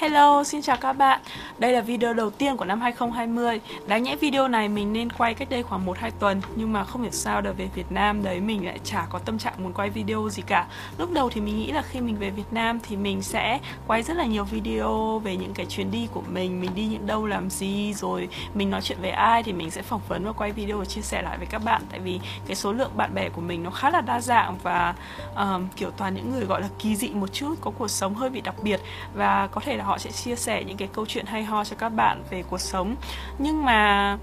Hello, 0.00 0.44
xin 0.44 0.62
chào 0.62 0.76
các 0.76 0.92
bạn. 0.92 1.20
Đây 1.58 1.72
là 1.72 1.80
video 1.80 2.14
đầu 2.14 2.30
tiên 2.30 2.56
của 2.56 2.64
năm 2.64 2.80
2020. 2.80 3.60
Đáng 3.86 4.02
nhẽ 4.02 4.16
video 4.16 4.48
này 4.48 4.68
mình 4.68 4.92
nên 4.92 5.12
quay 5.12 5.34
cách 5.34 5.50
đây 5.50 5.62
khoảng 5.62 5.86
1-2 5.86 6.10
tuần 6.18 6.40
Nhưng 6.56 6.72
mà 6.72 6.84
không 6.84 7.02
hiểu 7.02 7.10
sao 7.10 7.40
đợt 7.40 7.52
về 7.52 7.68
Việt 7.74 7.92
Nam 7.92 8.22
đấy 8.22 8.40
mình 8.40 8.66
lại 8.66 8.78
chả 8.84 9.06
có 9.10 9.18
tâm 9.18 9.38
trạng 9.38 9.54
muốn 9.62 9.72
quay 9.72 9.90
video 9.90 10.28
gì 10.30 10.42
cả. 10.46 10.66
Lúc 10.98 11.12
đầu 11.12 11.30
thì 11.30 11.40
mình 11.40 11.58
nghĩ 11.58 11.72
là 11.72 11.82
khi 11.82 12.00
mình 12.00 12.16
về 12.16 12.30
Việt 12.30 12.52
Nam 12.52 12.78
thì 12.82 12.96
mình 12.96 13.22
sẽ 13.22 13.58
quay 13.86 14.02
rất 14.02 14.16
là 14.16 14.24
nhiều 14.24 14.44
video 14.44 15.18
về 15.18 15.36
những 15.36 15.54
cái 15.54 15.66
chuyến 15.66 15.90
đi 15.90 16.08
của 16.12 16.22
mình 16.32 16.60
Mình 16.60 16.70
đi 16.74 16.86
những 16.86 17.06
đâu 17.06 17.26
làm 17.26 17.50
gì 17.50 17.94
rồi 17.94 18.28
mình 18.54 18.70
nói 18.70 18.80
chuyện 18.82 18.98
với 19.00 19.10
ai 19.10 19.42
thì 19.42 19.52
mình 19.52 19.70
sẽ 19.70 19.82
phỏng 19.82 20.00
vấn 20.08 20.24
và 20.24 20.32
quay 20.32 20.52
video 20.52 20.78
và 20.78 20.84
chia 20.84 21.00
sẻ 21.00 21.22
lại 21.22 21.38
với 21.38 21.46
các 21.46 21.64
bạn. 21.64 21.82
Tại 21.90 22.00
vì 22.00 22.20
cái 22.46 22.56
số 22.56 22.72
lượng 22.72 22.90
bạn 22.96 23.14
bè 23.14 23.28
của 23.28 23.40
mình 23.40 23.62
nó 23.62 23.70
khá 23.70 23.90
là 23.90 24.00
đa 24.00 24.20
dạng 24.20 24.56
và 24.62 24.94
um, 25.36 25.68
kiểu 25.76 25.90
toàn 25.90 26.14
những 26.14 26.30
người 26.30 26.44
gọi 26.44 26.60
là 26.60 26.68
kỳ 26.78 26.96
dị 26.96 27.08
một 27.08 27.32
chút 27.32 27.54
Có 27.60 27.70
cuộc 27.70 27.88
sống 27.88 28.14
hơi 28.14 28.30
bị 28.30 28.40
đặc 28.40 28.54
biệt. 28.62 28.80
Và 29.14 29.46
có 29.46 29.60
thể 29.60 29.76
là 29.76 29.84
họ 29.84 29.98
sẽ 29.98 30.10
chia 30.10 30.36
sẻ 30.36 30.64
những 30.64 30.76
cái 30.76 30.88
câu 30.92 31.06
chuyện 31.06 31.26
hay 31.26 31.47
ho 31.48 31.64
cho 31.64 31.76
các 31.76 31.88
bạn 31.88 32.24
về 32.30 32.42
cuộc 32.50 32.60
sống. 32.60 32.96
Nhưng 33.38 33.64
mà 33.64 34.18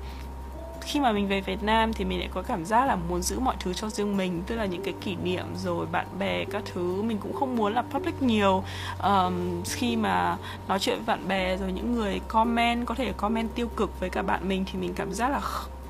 khi 0.81 0.99
mà 0.99 1.11
mình 1.11 1.27
về 1.27 1.41
Việt 1.41 1.63
Nam 1.63 1.93
thì 1.93 2.05
mình 2.05 2.19
lại 2.19 2.29
có 2.33 2.41
cảm 2.41 2.65
giác 2.65 2.85
là 2.85 2.95
muốn 2.95 3.21
giữ 3.21 3.39
mọi 3.39 3.55
thứ 3.59 3.73
cho 3.73 3.89
riêng 3.89 4.17
mình 4.17 4.43
tức 4.47 4.55
là 4.55 4.65
những 4.65 4.83
cái 4.83 4.93
kỷ 5.01 5.15
niệm 5.15 5.45
rồi 5.55 5.85
bạn 5.85 6.05
bè 6.19 6.45
các 6.45 6.63
thứ. 6.73 7.01
Mình 7.01 7.17
cũng 7.17 7.33
không 7.33 7.55
muốn 7.55 7.73
là 7.73 7.81
public 7.81 8.21
nhiều. 8.21 8.63
Um, 9.03 9.63
khi 9.65 9.95
mà 9.95 10.37
nói 10.67 10.79
chuyện 10.79 10.95
với 10.95 11.05
bạn 11.05 11.27
bè 11.27 11.57
rồi 11.57 11.71
những 11.71 11.95
người 11.95 12.21
comment 12.27 12.85
có 12.85 12.95
thể 12.95 13.13
comment 13.17 13.55
tiêu 13.55 13.67
cực 13.75 13.99
với 13.99 14.09
cả 14.09 14.21
bạn 14.21 14.49
mình 14.49 14.65
thì 14.71 14.79
mình 14.79 14.93
cảm 14.93 15.13
giác 15.13 15.29
là 15.29 15.41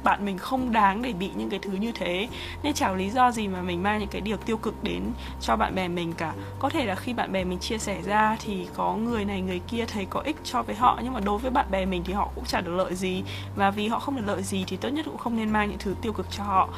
bạn 0.05 0.25
mình 0.25 0.37
không 0.37 0.71
đáng 0.71 1.01
để 1.01 1.13
bị 1.13 1.29
những 1.35 1.49
cái 1.49 1.59
thứ 1.59 1.71
như 1.71 1.91
thế. 1.91 2.27
Nên 2.63 2.73
chẳng 2.73 2.95
lý 2.95 3.09
do 3.09 3.31
gì 3.31 3.47
mà 3.47 3.61
mình 3.61 3.83
mang 3.83 3.99
những 3.99 4.09
cái 4.09 4.21
điều 4.21 4.37
tiêu 4.37 4.57
cực 4.57 4.83
đến 4.83 5.03
cho 5.41 5.55
bạn 5.55 5.75
bè 5.75 5.87
mình 5.87 6.13
cả. 6.13 6.33
Có 6.59 6.69
thể 6.69 6.85
là 6.85 6.95
khi 6.95 7.13
bạn 7.13 7.31
bè 7.31 7.43
mình 7.43 7.59
chia 7.59 7.77
sẻ 7.77 8.01
ra 8.05 8.37
thì 8.45 8.67
có 8.75 8.95
người 8.95 9.25
này, 9.25 9.41
người 9.41 9.61
kia 9.67 9.85
thấy 9.85 10.05
có 10.09 10.19
ích 10.19 10.35
cho 10.43 10.63
với 10.63 10.75
họ, 10.75 10.99
nhưng 11.03 11.13
mà 11.13 11.19
đối 11.19 11.37
với 11.37 11.51
bạn 11.51 11.65
bè 11.71 11.85
mình 11.85 12.03
thì 12.05 12.13
họ 12.13 12.29
cũng 12.35 12.45
chả 12.45 12.61
được 12.61 12.71
lợi 12.71 12.95
gì. 12.95 13.23
Và 13.55 13.71
vì 13.71 13.87
họ 13.87 13.99
không 13.99 14.15
được 14.15 14.23
lợi 14.25 14.43
gì 14.43 14.63
thì 14.67 14.77
tốt 14.77 14.89
nhất 14.89 15.05
cũng 15.05 15.17
không 15.17 15.37
nên 15.37 15.49
mang 15.49 15.69
những 15.69 15.79
thứ 15.79 15.95
tiêu 16.01 16.13
cực 16.13 16.31
cho 16.31 16.43
họ 16.43 16.69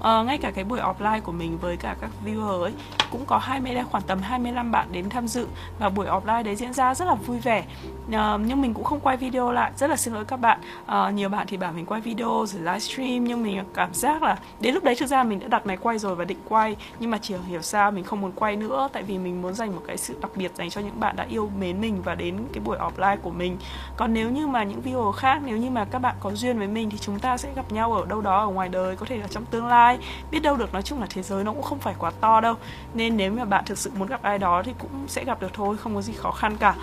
à, 0.00 0.22
ngay 0.22 0.38
cả 0.38 0.50
cái 0.50 0.64
buổi 0.64 0.80
offline 0.80 1.20
của 1.20 1.32
mình 1.32 1.58
với 1.58 1.76
cả 1.76 1.96
các 2.00 2.10
viewer 2.24 2.62
ấy 2.62 2.72
cũng 3.10 3.24
có 3.26 3.38
20 3.38 3.76
khoảng 3.90 4.02
tầm 4.02 4.18
25 4.22 4.70
bạn 4.70 4.88
đến 4.92 5.08
tham 5.08 5.28
dự. 5.28 5.46
Và 5.78 5.88
buổi 5.88 6.06
offline 6.06 6.42
đấy 6.42 6.56
diễn 6.56 6.72
ra 6.72 6.94
rất 6.94 7.04
là 7.04 7.14
vui 7.14 7.38
vẻ. 7.38 7.64
À, 8.12 8.38
nhưng 8.46 8.62
mình 8.62 8.74
cũng 8.74 8.84
không 8.84 9.00
quay 9.00 9.16
video 9.16 9.52
lại. 9.52 9.72
Rất 9.76 9.90
là 9.90 9.96
xin 9.96 10.14
lỗi 10.14 10.24
các 10.24 10.36
bạn. 10.36 10.60
À, 10.86 11.10
nhiều 11.10 11.28
bạn 11.28 11.46
thì 11.46 11.56
bảo 11.56 11.72
mình 11.72 11.86
quay 11.86 12.00
video 12.00 12.46
rồi 12.48 12.62
livestream 12.62 13.24
nhưng 13.24 13.42
mình 13.42 13.64
cảm 13.74 13.94
giác 13.94 14.22
là 14.22 14.38
đến 14.60 14.74
lúc 14.74 14.84
đấy 14.84 14.94
thực 14.98 15.06
ra 15.06 15.24
mình 15.24 15.40
đã 15.40 15.48
đặt 15.48 15.66
máy 15.66 15.76
quay 15.76 15.98
rồi 15.98 16.14
và 16.14 16.24
định 16.24 16.38
quay. 16.48 16.76
Nhưng 17.00 17.10
mà 17.10 17.18
chỉ 17.22 17.34
hiểu 17.48 17.62
sao 17.62 17.90
mình 17.90 18.04
không 18.04 18.20
muốn 18.20 18.32
quay 18.32 18.56
nữa 18.56 18.88
tại 18.92 19.02
vì 19.02 19.18
mình 19.18 19.42
muốn 19.42 19.54
dành 19.54 19.74
một 19.74 19.82
cái 19.86 19.96
sự 19.96 20.16
đặc 20.20 20.30
biệt 20.36 20.52
dành 20.54 20.70
cho 20.70 20.80
những 20.80 21.00
bạn 21.00 21.16
đã 21.16 21.26
yêu 21.28 21.50
mến 21.58 21.80
mình 21.80 22.02
và 22.02 22.14
đến 22.14 22.38
cái 22.52 22.62
buổi 22.64 22.78
offline 22.78 23.16
của 23.22 23.30
mình. 23.30 23.56
Còn 23.96 24.14
nếu 24.14 24.30
như 24.30 24.46
mà 24.46 24.62
những 24.62 24.80
video 24.80 25.12
khác 25.12 25.40
nếu 25.44 25.56
như 25.56 25.70
mà 25.70 25.84
các 25.84 25.98
bạn 25.98 26.16
có 26.20 26.30
duyên 26.30 26.58
với 26.58 26.68
mình 26.68 26.90
thì 26.90 26.98
chúng 26.98 27.18
ta 27.18 27.36
sẽ 27.36 27.48
gặp 27.56 27.72
nhau 27.72 27.92
ở 27.92 28.06
đâu 28.06 28.20
đó 28.20 28.40
ở 28.40 28.46
ngoài 28.46 28.68
đời 28.68 28.96
có 28.96 29.06
thể 29.06 29.16
là 29.16 29.26
trong 29.30 29.44
tương 29.44 29.66
lai 29.66 29.89
ai 29.90 29.98
biết 30.30 30.40
đâu 30.40 30.56
được, 30.56 30.72
nói 30.72 30.82
chung 30.82 31.00
là 31.00 31.06
thế 31.10 31.22
giới 31.22 31.44
nó 31.44 31.52
cũng 31.52 31.62
không 31.62 31.78
phải 31.78 31.94
quá 31.98 32.10
to 32.20 32.40
đâu. 32.40 32.54
Nên 32.94 33.16
nếu 33.16 33.32
mà 33.32 33.44
bạn 33.44 33.64
thực 33.64 33.78
sự 33.78 33.90
muốn 33.94 34.08
gặp 34.08 34.22
ai 34.22 34.38
đó 34.38 34.62
thì 34.62 34.72
cũng 34.78 35.08
sẽ 35.08 35.24
gặp 35.24 35.40
được 35.40 35.54
thôi, 35.54 35.76
không 35.76 35.94
có 35.94 36.02
gì 36.02 36.12
khó 36.12 36.30
khăn 36.30 36.56
cả. 36.56 36.74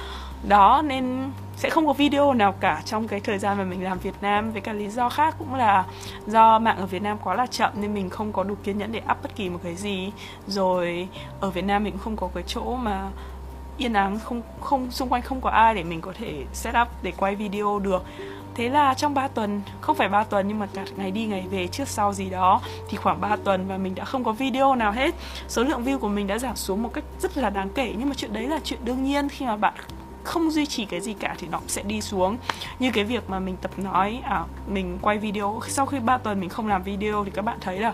Đó, 0.47 0.81
nên 0.85 1.31
sẽ 1.55 1.69
không 1.69 1.87
có 1.87 1.93
video 1.93 2.33
nào 2.33 2.51
cả 2.51 2.81
trong 2.85 3.07
cái 3.07 3.19
thời 3.19 3.39
gian 3.39 3.57
mà 3.57 3.63
mình 3.63 3.83
làm 3.83 3.99
Việt 3.99 4.15
Nam. 4.21 4.51
Với 4.51 4.61
cả 4.61 4.73
lý 4.73 4.89
do 4.89 5.09
khác 5.09 5.35
cũng 5.39 5.55
là 5.55 5.85
do 6.27 6.59
mạng 6.59 6.77
ở 6.77 6.85
Việt 6.85 7.01
Nam 7.01 7.17
quá 7.23 7.35
là 7.35 7.45
chậm, 7.45 7.71
nên 7.75 7.93
mình 7.93 8.09
không 8.09 8.33
có 8.33 8.43
đủ 8.43 8.55
kiên 8.63 8.77
nhẫn 8.77 8.91
để 8.91 9.01
up 9.11 9.23
bất 9.23 9.35
kỳ 9.35 9.49
một 9.49 9.59
cái 9.63 9.75
gì. 9.75 10.11
Rồi, 10.47 11.07
ở 11.39 11.49
Việt 11.49 11.65
Nam 11.65 11.83
mình 11.83 11.93
cũng 11.93 12.01
không 12.01 12.17
có 12.17 12.29
cái 12.33 12.43
chỗ 12.47 12.75
mà 12.75 13.07
yên 13.77 13.93
ắng, 13.93 14.19
không 14.23 14.41
không, 14.61 14.91
xung 14.91 15.09
quanh 15.09 15.21
không 15.21 15.41
có 15.41 15.49
ai 15.49 15.75
để 15.75 15.83
mình 15.83 16.01
có 16.01 16.13
thể 16.19 16.45
set 16.53 16.75
up 16.81 16.87
để 17.01 17.13
quay 17.17 17.35
video 17.35 17.79
được. 17.79 18.03
Thế 18.57 18.69
là 18.69 18.93
trong 18.93 19.13
3 19.13 19.27
tuần, 19.27 19.61
không 19.81 19.95
phải 19.95 20.09
3 20.09 20.23
tuần 20.23 20.47
nhưng 20.47 20.59
mà 20.59 20.67
cả 20.73 20.85
ngày 20.95 21.11
đi 21.11 21.25
ngày 21.25 21.45
về 21.51 21.67
trước 21.67 21.87
sau 21.87 22.13
gì 22.13 22.29
đó 22.29 22.61
thì 22.89 22.97
khoảng 22.97 23.21
3 23.21 23.35
tuần 23.35 23.67
và 23.67 23.77
mình 23.77 23.95
đã 23.95 24.05
không 24.05 24.23
có 24.23 24.31
video 24.31 24.75
nào 24.75 24.91
hết. 24.91 25.15
Số 25.47 25.63
lượng 25.63 25.85
view 25.85 25.99
của 25.99 26.09
mình 26.09 26.27
đã 26.27 26.39
giảm 26.39 26.55
xuống 26.55 26.83
một 26.83 26.89
cách 26.93 27.03
rất 27.19 27.37
là 27.37 27.49
đáng 27.49 27.69
kể 27.69 27.93
nhưng 27.97 28.09
mà 28.09 28.15
chuyện 28.17 28.33
đấy 28.33 28.47
là 28.47 28.59
chuyện 28.63 28.79
đương 28.85 29.03
nhiên 29.03 29.29
khi 29.29 29.45
mà 29.45 29.55
bạn 29.55 29.73
không 30.23 30.51
duy 30.51 30.65
trì 30.65 30.85
cái 30.85 31.01
gì 31.01 31.13
cả 31.13 31.35
thì 31.39 31.47
nó 31.51 31.59
sẽ 31.67 31.83
đi 31.83 32.01
xuống 32.01 32.37
như 32.79 32.91
cái 32.91 33.03
việc 33.03 33.29
mà 33.29 33.39
mình 33.39 33.57
tập 33.61 33.71
nói 33.77 34.21
à 34.23 34.43
mình 34.67 34.97
quay 35.01 35.17
video 35.17 35.59
sau 35.67 35.85
khi 35.85 35.99
3 35.99 36.17
tuần 36.17 36.39
mình 36.39 36.49
không 36.49 36.67
làm 36.67 36.83
video 36.83 37.25
thì 37.25 37.31
các 37.31 37.41
bạn 37.41 37.57
thấy 37.61 37.79
là 37.79 37.93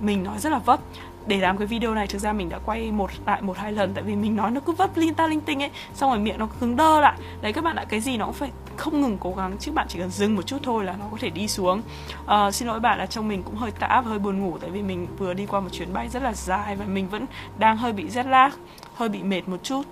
mình 0.00 0.24
nói 0.24 0.38
rất 0.38 0.52
là 0.52 0.58
vấp. 0.58 0.80
Để 1.26 1.38
làm 1.38 1.58
cái 1.58 1.66
video 1.66 1.94
này 1.94 2.06
thực 2.06 2.18
ra 2.18 2.32
mình 2.32 2.48
đã 2.48 2.58
quay 2.66 2.92
một 2.92 3.10
lại 3.26 3.42
một 3.42 3.56
hai 3.58 3.72
lần 3.72 3.94
tại 3.94 4.04
vì 4.04 4.14
mình 4.14 4.36
nói 4.36 4.50
nó 4.50 4.60
cứ 4.60 4.72
vấp 4.72 4.96
linh 4.96 5.14
ta 5.14 5.26
linh 5.26 5.40
tinh 5.40 5.62
ấy 5.62 5.70
xong 5.94 6.10
rồi 6.10 6.18
miệng 6.18 6.38
nó 6.38 6.48
cứng 6.60 6.76
đơ 6.76 7.00
lại. 7.00 7.18
Đấy 7.40 7.52
các 7.52 7.64
bạn 7.64 7.76
ạ 7.76 7.84
cái 7.88 8.00
gì 8.00 8.16
nó 8.16 8.24
cũng 8.24 8.34
phải 8.34 8.50
không 8.76 9.00
ngừng 9.00 9.18
cố 9.20 9.34
gắng 9.36 9.56
chứ 9.58 9.72
bạn 9.72 9.86
chỉ 9.88 9.98
cần 9.98 10.10
dừng 10.10 10.36
một 10.36 10.42
chút 10.42 10.58
thôi 10.62 10.84
là 10.84 10.96
nó 10.98 11.04
có 11.10 11.16
thể 11.20 11.30
đi 11.30 11.48
xuống. 11.48 11.82
À, 12.26 12.50
xin 12.50 12.68
lỗi 12.68 12.80
bạn 12.80 12.98
là 12.98 13.06
trong 13.06 13.28
mình 13.28 13.42
cũng 13.42 13.56
hơi 13.56 13.70
tã 13.70 13.88
và 13.88 14.10
hơi 14.10 14.18
buồn 14.18 14.40
ngủ 14.40 14.58
tại 14.60 14.70
vì 14.70 14.82
mình 14.82 15.06
vừa 15.18 15.34
đi 15.34 15.46
qua 15.46 15.60
một 15.60 15.68
chuyến 15.72 15.92
bay 15.92 16.08
rất 16.08 16.22
là 16.22 16.32
dài 16.32 16.76
và 16.76 16.84
mình 16.84 17.08
vẫn 17.08 17.26
đang 17.58 17.76
hơi 17.76 17.92
bị 17.92 18.08
jet 18.08 18.28
lag 18.28 18.50
hơi 18.94 19.08
bị 19.08 19.22
mệt 19.22 19.48
một 19.48 19.58
chút 19.62 19.82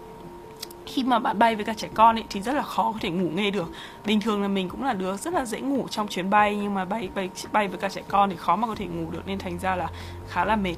khi 0.88 1.04
mà 1.04 1.18
bạn 1.18 1.38
bay 1.38 1.56
với 1.56 1.64
cả 1.64 1.74
trẻ 1.76 1.88
con 1.94 2.16
ấy 2.16 2.24
thì 2.30 2.40
rất 2.40 2.52
là 2.52 2.62
khó 2.62 2.92
có 2.92 2.98
thể 3.00 3.10
ngủ 3.10 3.30
nghe 3.30 3.50
được. 3.50 3.72
Bình 4.06 4.20
thường 4.20 4.42
là 4.42 4.48
mình 4.48 4.68
cũng 4.68 4.84
là 4.84 4.92
đứa 4.92 5.16
rất 5.16 5.34
là 5.34 5.44
dễ 5.44 5.60
ngủ 5.60 5.86
trong 5.90 6.08
chuyến 6.08 6.30
bay, 6.30 6.56
nhưng 6.56 6.74
mà 6.74 6.84
bay 6.84 7.08
bay 7.14 7.30
bay 7.52 7.68
với 7.68 7.78
cả 7.78 7.88
trẻ 7.88 8.02
con 8.08 8.30
thì 8.30 8.36
khó 8.36 8.56
mà 8.56 8.66
có 8.66 8.74
thể 8.74 8.86
ngủ 8.86 9.10
được, 9.10 9.22
nên 9.26 9.38
thành 9.38 9.58
ra 9.58 9.76
là 9.76 9.88
khá 10.28 10.44
là 10.44 10.56
mệt. 10.56 10.76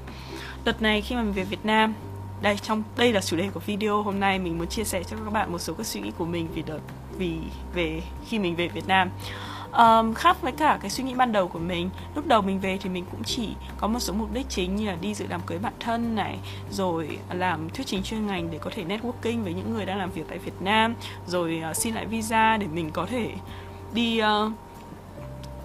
Đợt 0.65 0.83
này 0.83 1.01
khi 1.01 1.15
mà 1.15 1.23
mình 1.23 1.33
về 1.33 1.45
Việt 1.45 1.65
Nam, 1.65 1.95
đây, 2.43 2.57
trong, 2.57 2.83
đây 2.97 3.13
là 3.13 3.21
chủ 3.21 3.37
đề 3.37 3.49
của 3.55 3.61
video 3.61 4.03
hôm 4.03 4.21
nay, 4.21 4.39
mình 4.39 4.59
muốn 4.59 4.69
chia 4.69 4.85
sẻ 4.85 5.03
cho 5.03 5.17
các 5.25 5.33
bạn 5.33 5.53
một 5.53 5.59
số 5.59 5.75
các 5.75 5.87
suy 5.87 6.01
nghĩ 6.01 6.11
của 6.19 6.27
mình 6.27 6.49
vì 6.55 6.63
đợt, 6.63 6.81
vì, 7.19 7.39
về 7.75 8.03
khi 8.29 8.39
mình 8.39 8.57
về 8.57 8.69
Việt 8.69 8.89
Nam 8.89 9.11
um, 9.73 10.15
khác 10.15 10.43
với 10.43 10.53
cả 10.53 10.79
cái 10.81 10.91
suy 10.91 11.05
nghĩ 11.05 11.15
ban 11.15 11.33
đầu 11.33 11.49
của 11.49 11.59
mình. 11.59 11.91
Lúc 12.15 12.27
đầu 12.27 12.43
mình 12.43 12.61
về 12.61 12.79
thì 12.83 12.91
mình 12.91 13.05
cũng 13.11 13.25
chỉ 13.25 13.49
có 13.79 13.87
một 13.87 13.99
số 13.99 14.13
mục 14.13 14.33
đích 14.33 14.49
chính 14.49 14.77
như 14.77 14.87
là 14.87 14.97
đi 15.01 15.15
dự 15.15 15.27
đám 15.29 15.41
cưới 15.47 15.59
bạn 15.59 15.73
thân 15.81 16.15
này 16.15 16.39
rồi 16.71 17.19
ờ, 17.29 17.35
làm 17.35 17.71
thuyết 17.71 17.87
trình 17.87 18.03
chuyên 18.03 18.27
ngành 18.27 18.51
để 18.51 18.59
có 18.59 18.71
thể 18.75 18.85
networking 18.85 19.43
với 19.43 19.55
những 19.55 19.75
người 19.75 19.87
đang 19.87 19.99
làm 19.99 20.11
việc 20.11 20.25
tại 20.29 20.39
Việt 20.39 20.63
Nam 20.63 20.95
rồi 21.27 21.63
uh, 21.71 21.77
xin 21.77 21.95
lại 21.95 22.07
visa 22.07 22.57
để 22.57 22.67
mình 22.67 22.91
có 22.91 23.07
thể 23.07 23.31
đi 23.95 24.21
uh, 24.23 24.53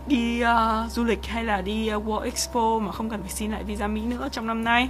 đi 0.07 0.43
uh, 0.43 0.91
du 0.91 1.03
lịch 1.03 1.25
hay 1.25 1.43
là 1.43 1.61
đi 1.61 1.95
uh, 1.95 2.07
World 2.07 2.19
Expo 2.19 2.79
mà 2.81 2.91
không 2.91 3.09
cần 3.09 3.21
phải 3.21 3.31
xin 3.31 3.51
lại 3.51 3.63
visa 3.63 3.87
Mỹ 3.87 4.01
nữa 4.01 4.29
trong 4.31 4.47
năm 4.47 4.63
nay. 4.63 4.89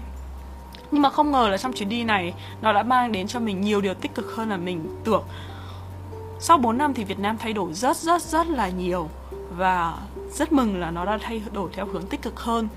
Nhưng 0.91 1.01
mà 1.01 1.09
không 1.09 1.31
ngờ 1.31 1.47
là 1.51 1.57
trong 1.57 1.73
chuyến 1.73 1.89
đi 1.89 2.03
này 2.03 2.33
nó 2.61 2.73
đã 2.73 2.83
mang 2.83 3.11
đến 3.11 3.27
cho 3.27 3.39
mình 3.39 3.61
nhiều 3.61 3.81
điều 3.81 3.93
tích 3.93 4.15
cực 4.15 4.35
hơn 4.35 4.49
là 4.49 4.57
mình 4.57 4.97
tưởng 5.03 5.23
sau 6.39 6.57
4 6.57 6.77
năm 6.77 6.93
thì 6.93 7.03
Việt 7.03 7.19
Nam 7.19 7.37
thay 7.37 7.53
đổi 7.53 7.73
rất 7.73 7.97
rất 7.97 8.21
rất 8.21 8.47
là 8.47 8.69
nhiều. 8.69 9.09
Và 9.57 9.97
rất 10.31 10.51
mừng 10.51 10.79
là 10.79 10.91
nó 10.91 11.05
đã 11.05 11.17
thay 11.21 11.41
đổi 11.53 11.69
theo 11.73 11.85
hướng 11.85 12.05
tích 12.05 12.21
cực 12.21 12.39
hơn. 12.39 12.67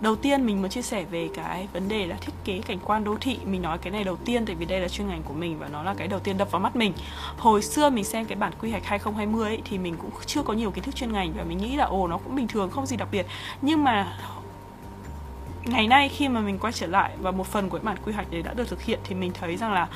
Đầu 0.00 0.16
tiên 0.16 0.46
mình 0.46 0.60
muốn 0.60 0.70
chia 0.70 0.82
sẻ 0.82 1.04
về 1.04 1.28
cái 1.34 1.68
vấn 1.72 1.88
đề 1.88 2.06
là 2.06 2.16
thiết 2.20 2.32
kế 2.44 2.60
cảnh 2.66 2.78
quan 2.84 3.04
đô 3.04 3.16
thị. 3.20 3.38
Mình 3.44 3.62
nói 3.62 3.78
cái 3.78 3.90
này 3.90 4.04
đầu 4.04 4.16
tiên 4.16 4.46
tại 4.46 4.54
vì 4.54 4.66
đây 4.66 4.80
là 4.80 4.88
chuyên 4.88 5.08
ngành 5.08 5.22
của 5.22 5.34
mình 5.34 5.58
và 5.58 5.68
nó 5.68 5.82
là 5.82 5.94
cái 5.94 6.08
đầu 6.08 6.20
tiên 6.20 6.38
đập 6.38 6.50
vào 6.50 6.60
mắt 6.60 6.76
mình. 6.76 6.92
Hồi 7.38 7.62
xưa 7.62 7.90
mình 7.90 8.04
xem 8.04 8.26
cái 8.26 8.36
bản 8.36 8.52
quy 8.60 8.70
hoạch 8.70 8.84
2020 8.84 9.48
ấy, 9.48 9.62
thì 9.64 9.78
mình 9.78 9.96
cũng 9.96 10.10
chưa 10.26 10.42
có 10.42 10.52
nhiều 10.52 10.70
kiến 10.70 10.84
thức 10.84 10.94
chuyên 10.94 11.12
ngành 11.12 11.32
và 11.36 11.44
mình 11.44 11.58
nghĩ 11.58 11.76
là 11.76 11.84
ồ 11.84 12.08
nó 12.08 12.18
cũng 12.18 12.36
bình 12.36 12.48
thường 12.48 12.70
không 12.70 12.86
gì 12.86 12.96
đặc 12.96 13.08
biệt. 13.12 13.26
Nhưng 13.62 13.84
mà 13.84 14.18
ngày 15.64 15.86
nay 15.88 16.08
khi 16.08 16.28
mà 16.28 16.40
mình 16.40 16.58
quay 16.58 16.72
trở 16.72 16.86
lại 16.86 17.16
và 17.20 17.30
một 17.30 17.46
phần 17.46 17.68
của 17.68 17.78
bản 17.82 17.96
quy 18.04 18.12
hoạch 18.12 18.30
đấy 18.30 18.42
đã 18.42 18.54
được 18.54 18.68
thực 18.68 18.82
hiện 18.82 19.00
thì 19.04 19.14
mình 19.14 19.32
thấy 19.40 19.56
rằng 19.56 19.72
là 19.72 19.88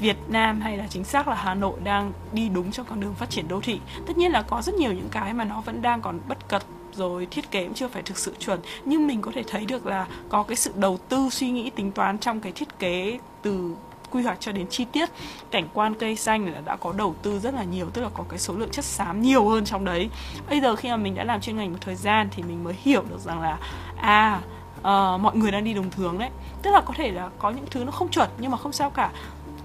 Việt 0.00 0.16
Nam 0.28 0.60
hay 0.60 0.76
là 0.76 0.86
chính 0.90 1.04
xác 1.04 1.28
là 1.28 1.34
Hà 1.34 1.54
Nội 1.54 1.74
đang 1.84 2.12
đi 2.32 2.48
đúng 2.48 2.72
trong 2.72 2.86
con 2.86 3.00
đường 3.00 3.14
phát 3.14 3.30
triển 3.30 3.48
đô 3.48 3.60
thị. 3.60 3.80
Tất 4.06 4.16
nhiên 4.16 4.32
là 4.32 4.42
có 4.42 4.62
rất 4.62 4.74
nhiều 4.74 4.92
những 4.92 5.08
cái 5.10 5.34
mà 5.34 5.44
nó 5.44 5.60
vẫn 5.60 5.82
đang 5.82 6.00
còn 6.00 6.20
bất 6.28 6.48
cập 6.48 6.62
rồi 6.92 7.26
thiết 7.30 7.50
kế 7.50 7.64
cũng 7.64 7.74
chưa 7.74 7.88
phải 7.88 8.02
thực 8.02 8.18
sự 8.18 8.34
chuẩn. 8.38 8.60
Nhưng 8.84 9.06
mình 9.06 9.22
có 9.22 9.32
thể 9.34 9.42
thấy 9.46 9.64
được 9.64 9.86
là 9.86 10.06
có 10.28 10.42
cái 10.42 10.56
sự 10.56 10.72
đầu 10.76 10.98
tư 11.08 11.28
suy 11.30 11.50
nghĩ 11.50 11.70
tính 11.70 11.92
toán 11.92 12.18
trong 12.18 12.40
cái 12.40 12.52
thiết 12.52 12.78
kế 12.78 13.18
từ 13.42 13.76
quy 14.10 14.22
hoạch 14.22 14.40
cho 14.40 14.52
đến 14.52 14.66
chi 14.70 14.84
tiết. 14.92 15.08
Cảnh 15.50 15.68
quan 15.74 15.94
cây 15.94 16.16
xanh 16.16 16.52
là 16.52 16.60
đã 16.64 16.76
có 16.76 16.92
đầu 16.92 17.14
tư 17.22 17.38
rất 17.38 17.54
là 17.54 17.64
nhiều 17.64 17.86
tức 17.92 18.02
là 18.02 18.08
có 18.14 18.24
cái 18.28 18.38
số 18.38 18.54
lượng 18.54 18.70
chất 18.70 18.84
xám 18.84 19.22
nhiều 19.22 19.48
hơn 19.48 19.64
trong 19.64 19.84
đấy. 19.84 20.10
Bây 20.50 20.60
giờ 20.60 20.76
khi 20.76 20.88
mà 20.88 20.96
mình 20.96 21.14
đã 21.14 21.24
làm 21.24 21.40
chuyên 21.40 21.56
ngành 21.56 21.72
một 21.72 21.78
thời 21.80 21.94
gian 21.94 22.28
thì 22.30 22.42
mình 22.42 22.64
mới 22.64 22.74
hiểu 22.82 23.02
được 23.10 23.20
rằng 23.20 23.40
là 23.40 23.58
à 23.96 24.40
uh, 24.78 25.20
mọi 25.20 25.36
người 25.36 25.50
đang 25.50 25.64
đi 25.64 25.74
đồng 25.74 25.90
hướng 25.96 26.18
đấy. 26.18 26.30
Tức 26.62 26.70
là 26.70 26.80
có 26.80 26.94
thể 26.96 27.10
là 27.10 27.30
có 27.38 27.50
những 27.50 27.64
thứ 27.70 27.84
nó 27.84 27.90
không 27.92 28.08
chuẩn 28.08 28.28
nhưng 28.38 28.50
mà 28.50 28.56
không 28.56 28.72
sao 28.72 28.90
cả 28.90 29.10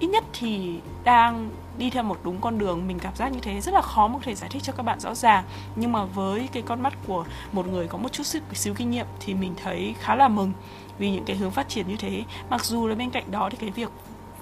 ít 0.01 0.07
nhất 0.07 0.23
thì 0.33 0.79
đang 1.03 1.49
đi 1.77 1.89
theo 1.89 2.03
một 2.03 2.19
đúng 2.23 2.41
con 2.41 2.57
đường. 2.57 2.87
Mình 2.87 2.99
cảm 2.99 3.15
giác 3.15 3.31
như 3.31 3.39
thế 3.41 3.61
rất 3.61 3.73
là 3.73 3.81
khó 3.81 4.07
mà 4.07 4.13
có 4.13 4.23
thể 4.23 4.35
giải 4.35 4.49
thích 4.53 4.63
cho 4.63 4.73
các 4.73 4.83
bạn 4.83 4.99
rõ 4.99 5.15
ràng. 5.15 5.43
Nhưng 5.75 5.91
mà 5.91 6.03
với 6.03 6.49
cái 6.51 6.63
con 6.63 6.81
mắt 6.81 6.93
của 7.07 7.25
một 7.51 7.67
người 7.67 7.87
có 7.87 7.97
một 7.97 8.11
chút 8.11 8.23
xíu, 8.23 8.41
xíu 8.53 8.73
kinh 8.73 8.91
nghiệm 8.91 9.05
thì 9.19 9.33
mình 9.33 9.53
thấy 9.63 9.95
khá 9.99 10.15
là 10.15 10.27
mừng 10.27 10.51
vì 10.97 11.11
những 11.11 11.25
cái 11.25 11.35
hướng 11.35 11.51
phát 11.51 11.69
triển 11.69 11.87
như 11.87 11.95
thế. 11.95 12.23
Mặc 12.49 12.65
dù 12.65 12.87
là 12.87 12.95
bên 12.95 13.09
cạnh 13.09 13.31
đó 13.31 13.49
thì 13.51 13.57
cái 13.57 13.69
việc 13.69 13.89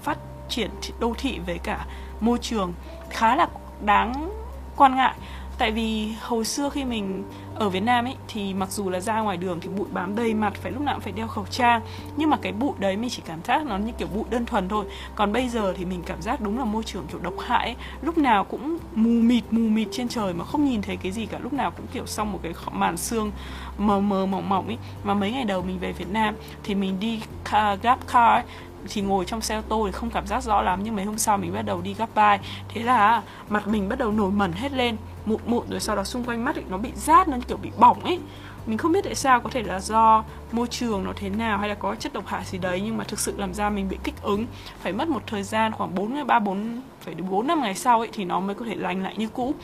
phát 0.02 0.18
triển 0.48 0.70
đô 1.00 1.14
thị 1.18 1.38
với 1.46 1.58
cả 1.58 1.86
môi 2.20 2.38
trường 2.38 2.72
khá 3.10 3.36
là 3.36 3.48
đáng 3.84 4.30
quan 4.76 4.96
ngại 4.96 5.14
tại 5.60 5.72
vì 5.72 6.08
hồi 6.22 6.44
xưa 6.44 6.70
khi 6.70 6.84
mình 6.84 7.24
ở 7.54 7.68
Việt 7.68 7.80
Nam 7.80 8.04
ấy 8.04 8.16
thì 8.28 8.54
mặc 8.54 8.70
dù 8.70 8.90
là 8.90 9.00
ra 9.00 9.20
ngoài 9.20 9.36
đường 9.36 9.58
thì 9.60 9.68
bụi 9.68 9.86
bám 9.92 10.16
đầy 10.16 10.34
mặt 10.34 10.54
phải 10.54 10.72
lúc 10.72 10.82
nào 10.82 10.94
cũng 10.94 11.02
phải 11.02 11.12
đeo 11.12 11.28
khẩu 11.28 11.46
trang. 11.50 11.80
Nhưng 12.16 12.30
mà 12.30 12.36
cái 12.42 12.52
bụi 12.52 12.72
đấy 12.78 12.96
mình 12.96 13.10
chỉ 13.10 13.22
cảm 13.26 13.44
giác 13.44 13.66
nó 13.66 13.78
như 13.78 13.92
kiểu 13.98 14.08
bụi 14.14 14.24
đơn 14.30 14.46
thuần 14.46 14.68
thôi. 14.68 14.84
Còn 15.14 15.32
bây 15.32 15.48
giờ 15.48 15.74
thì 15.76 15.84
mình 15.84 16.02
cảm 16.06 16.22
giác 16.22 16.40
đúng 16.40 16.58
là 16.58 16.64
môi 16.64 16.82
trường 16.82 17.06
kiểu 17.06 17.20
độc 17.22 17.34
hại 17.38 17.66
ấy. 17.66 17.76
lúc 18.02 18.18
nào 18.18 18.44
cũng 18.44 18.78
mù 18.94 19.10
mịt 19.10 19.44
mù 19.50 19.68
mịt 19.68 19.88
trên 19.92 20.08
trời 20.08 20.34
mà 20.34 20.44
không 20.44 20.64
nhìn 20.64 20.82
thấy 20.82 20.96
cái 20.96 21.12
gì 21.12 21.26
cả. 21.26 21.38
Lúc 21.42 21.52
nào 21.52 21.70
cũng 21.70 21.86
kiểu 21.92 22.06
xong 22.06 22.32
một 22.32 22.38
cái 22.42 22.52
màn 22.72 22.96
xương 22.96 23.32
mờ 23.78 24.00
mờ 24.00 24.26
mỏng 24.26 24.48
mỏng 24.48 24.66
ấy. 24.66 24.78
Mà 25.04 25.14
mấy 25.14 25.32
ngày 25.32 25.44
đầu 25.44 25.62
mình 25.62 25.78
về 25.78 25.92
Việt 25.92 26.08
Nam 26.12 26.34
thì 26.62 26.74
mình 26.74 27.00
đi 27.00 27.22
car, 27.50 27.80
grab 27.80 27.98
car 28.12 28.36
ấy, 28.36 28.42
thì 28.88 29.00
ngồi 29.02 29.24
trong 29.24 29.40
xe 29.40 29.56
ô 29.56 29.62
tô 29.68 29.82
thì 29.86 29.92
không 29.92 30.10
cảm 30.10 30.26
giác 30.26 30.42
rõ 30.42 30.62
lắm. 30.62 30.80
Nhưng 30.82 30.96
mấy 30.96 31.04
hôm 31.04 31.18
sau 31.18 31.38
mình 31.38 31.52
bắt 31.54 31.62
đầu 31.62 31.80
đi 31.80 31.94
gấp 31.94 32.14
vai 32.14 32.38
thế 32.68 32.82
là 32.82 33.22
mặt 33.48 33.68
mình 33.68 33.88
bắt 33.88 33.98
đầu 33.98 34.12
nổi 34.12 34.30
mẩn 34.30 34.52
hết 34.52 34.72
lên 34.72 34.96
mụn 35.30 35.40
mụn 35.46 35.70
rồi 35.70 35.80
sau 35.80 35.96
đó 35.96 36.04
xung 36.04 36.24
quanh 36.24 36.44
mắt 36.44 36.56
ấy, 36.56 36.64
nó 36.68 36.78
bị 36.78 36.90
rát 36.94 37.28
nó 37.28 37.36
kiểu 37.48 37.56
bị 37.56 37.70
bỏng 37.78 38.04
ấy. 38.04 38.18
Mình 38.66 38.78
không 38.78 38.92
biết 38.92 39.04
tại 39.04 39.14
sao 39.14 39.40
có 39.40 39.50
thể 39.50 39.62
là 39.62 39.80
do 39.80 40.24
môi 40.52 40.66
trường 40.66 41.04
nó 41.04 41.12
thế 41.16 41.28
nào 41.28 41.58
hay 41.58 41.68
là 41.68 41.74
có 41.74 41.94
chất 41.94 42.12
độc 42.12 42.26
hại 42.26 42.44
gì 42.44 42.58
đấy 42.58 42.80
nhưng 42.84 42.96
mà 42.96 43.04
thực 43.04 43.18
sự 43.18 43.34
làm 43.36 43.54
ra 43.54 43.70
mình 43.70 43.88
bị 43.88 43.98
kích 44.04 44.22
ứng. 44.22 44.46
Phải 44.82 44.92
mất 44.92 45.08
một 45.08 45.22
thời 45.26 45.42
gian 45.42 45.72
khoảng 45.72 45.94
4 45.94 46.14
ngày 46.14 46.24
3 46.24 46.38
4 46.38 46.80
phải 47.00 47.14
đến 47.14 47.30
4 47.30 47.46
năm 47.46 47.60
ngày 47.60 47.74
sau 47.74 47.98
ấy 47.98 48.08
thì 48.12 48.24
nó 48.24 48.40
mới 48.40 48.54
có 48.54 48.64
thể 48.64 48.74
lành 48.74 49.02
lại 49.02 49.14
như 49.16 49.28
cũ. 49.28 49.54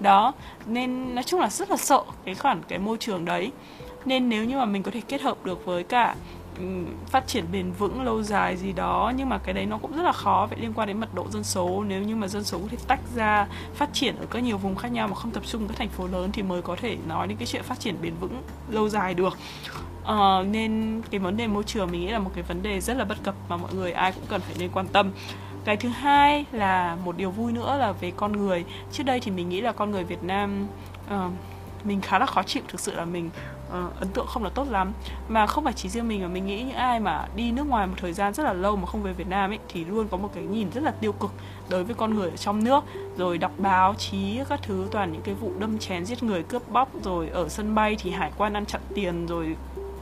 Đó 0.00 0.32
nên 0.66 1.14
nói 1.14 1.24
chung 1.24 1.40
là 1.40 1.50
rất 1.50 1.70
là 1.70 1.76
sợ 1.76 2.02
cái 2.24 2.34
khoản 2.34 2.62
cái 2.68 2.78
môi 2.78 2.96
trường 3.00 3.24
đấy. 3.24 3.52
Nên 4.04 4.28
nếu 4.28 4.44
như 4.44 4.56
mà 4.56 4.64
mình 4.64 4.82
có 4.82 4.90
thể 4.90 5.00
kết 5.08 5.22
hợp 5.22 5.44
được 5.44 5.64
với 5.64 5.82
cả 5.84 6.14
phát 7.06 7.26
triển 7.26 7.44
bền 7.52 7.72
vững 7.72 8.02
lâu 8.02 8.22
dài 8.22 8.56
gì 8.56 8.72
đó 8.72 9.12
nhưng 9.16 9.28
mà 9.28 9.38
cái 9.38 9.54
đấy 9.54 9.66
nó 9.66 9.78
cũng 9.78 9.96
rất 9.96 10.02
là 10.02 10.12
khó 10.12 10.46
vậy 10.50 10.58
liên 10.60 10.72
quan 10.72 10.88
đến 10.88 11.00
mật 11.00 11.14
độ 11.14 11.26
dân 11.30 11.44
số. 11.44 11.84
Nếu 11.88 12.02
như 12.02 12.16
mà 12.16 12.28
dân 12.28 12.44
số 12.44 12.58
có 12.58 12.64
thể 12.70 12.76
tách 12.88 13.00
ra 13.14 13.46
phát 13.74 13.88
triển 13.92 14.16
ở 14.16 14.26
các 14.30 14.42
nhiều 14.42 14.58
vùng 14.58 14.76
khác 14.76 14.92
nhau 14.92 15.08
mà 15.08 15.14
không 15.14 15.30
tập 15.30 15.42
trung 15.46 15.68
các 15.68 15.76
thành 15.76 15.88
phố 15.88 16.06
lớn 16.06 16.30
thì 16.32 16.42
mới 16.42 16.62
có 16.62 16.76
thể 16.76 16.96
nói 17.08 17.26
đến 17.26 17.38
cái 17.38 17.46
chuyện 17.46 17.62
phát 17.62 17.80
triển 17.80 17.96
bền 18.02 18.14
vững 18.20 18.42
lâu 18.68 18.88
dài 18.88 19.14
được. 19.14 19.38
Uh, 20.02 20.46
nên 20.46 21.02
cái 21.10 21.20
vấn 21.20 21.36
đề 21.36 21.46
môi 21.46 21.64
trường 21.64 21.90
mình 21.90 22.00
nghĩ 22.00 22.08
là 22.08 22.18
một 22.18 22.30
cái 22.34 22.42
vấn 22.42 22.62
đề 22.62 22.80
rất 22.80 22.96
là 22.96 23.04
bất 23.04 23.22
cập 23.22 23.34
mà 23.48 23.56
mọi 23.56 23.74
người 23.74 23.92
ai 23.92 24.12
cũng 24.12 24.24
cần 24.28 24.40
phải 24.40 24.54
nên 24.58 24.70
quan 24.70 24.86
tâm. 24.86 25.10
Cái 25.64 25.76
thứ 25.76 25.88
hai 25.88 26.44
là 26.52 26.96
một 27.04 27.16
điều 27.16 27.30
vui 27.30 27.52
nữa 27.52 27.76
là 27.78 27.92
về 27.92 28.12
con 28.16 28.32
người. 28.32 28.64
Trước 28.92 29.02
đây 29.02 29.20
thì 29.20 29.30
mình 29.30 29.48
nghĩ 29.48 29.60
là 29.60 29.72
con 29.72 29.90
người 29.90 30.04
việt 30.04 30.22
nam 30.22 30.66
uh, 31.06 31.32
mình 31.84 32.00
khá 32.00 32.18
là 32.18 32.26
khó 32.26 32.42
chịu 32.42 32.62
thực 32.68 32.80
sự 32.80 32.94
là 32.94 33.04
mình 33.04 33.30
uh, 33.78 34.00
ấn 34.00 34.08
tượng 34.08 34.26
không 34.26 34.44
là 34.44 34.50
tốt 34.50 34.66
lắm. 34.70 34.92
Mà 35.28 35.46
không 35.46 35.64
phải 35.64 35.72
chỉ 35.72 35.88
riêng 35.88 36.08
mình 36.08 36.22
mà 36.22 36.28
mình 36.28 36.46
nghĩ 36.46 36.62
những 36.62 36.76
ai 36.76 37.00
mà 37.00 37.26
đi 37.36 37.52
nước 37.52 37.66
ngoài 37.66 37.86
một 37.86 37.94
thời 37.96 38.12
gian 38.12 38.34
rất 38.34 38.42
là 38.42 38.52
lâu 38.52 38.76
mà 38.76 38.86
không 38.86 39.02
về 39.02 39.12
Việt 39.12 39.28
Nam 39.28 39.50
ấy 39.50 39.58
thì 39.68 39.84
luôn 39.84 40.08
có 40.08 40.16
một 40.16 40.30
cái 40.34 40.44
nhìn 40.44 40.70
rất 40.74 40.84
là 40.84 40.90
tiêu 40.90 41.12
cực 41.12 41.30
đối 41.68 41.84
với 41.84 41.94
con 41.94 42.14
người 42.14 42.30
ở 42.30 42.36
trong 42.36 42.64
nước. 42.64 42.84
Rồi 43.16 43.38
đọc 43.38 43.52
báo 43.58 43.94
chí 43.94 44.40
các 44.48 44.60
thứ 44.62 44.86
toàn 44.90 45.12
những 45.12 45.22
cái 45.22 45.34
vụ 45.34 45.52
đâm 45.58 45.78
chén 45.78 46.04
giết 46.04 46.22
người 46.22 46.42
cướp 46.42 46.68
bóc 46.68 46.88
rồi 47.02 47.28
ở 47.28 47.48
sân 47.48 47.74
bay 47.74 47.96
thì 47.98 48.10
hải 48.10 48.32
quan 48.38 48.52
ăn 48.52 48.66
chặn 48.66 48.80
tiền 48.94 49.26
rồi 49.26 49.56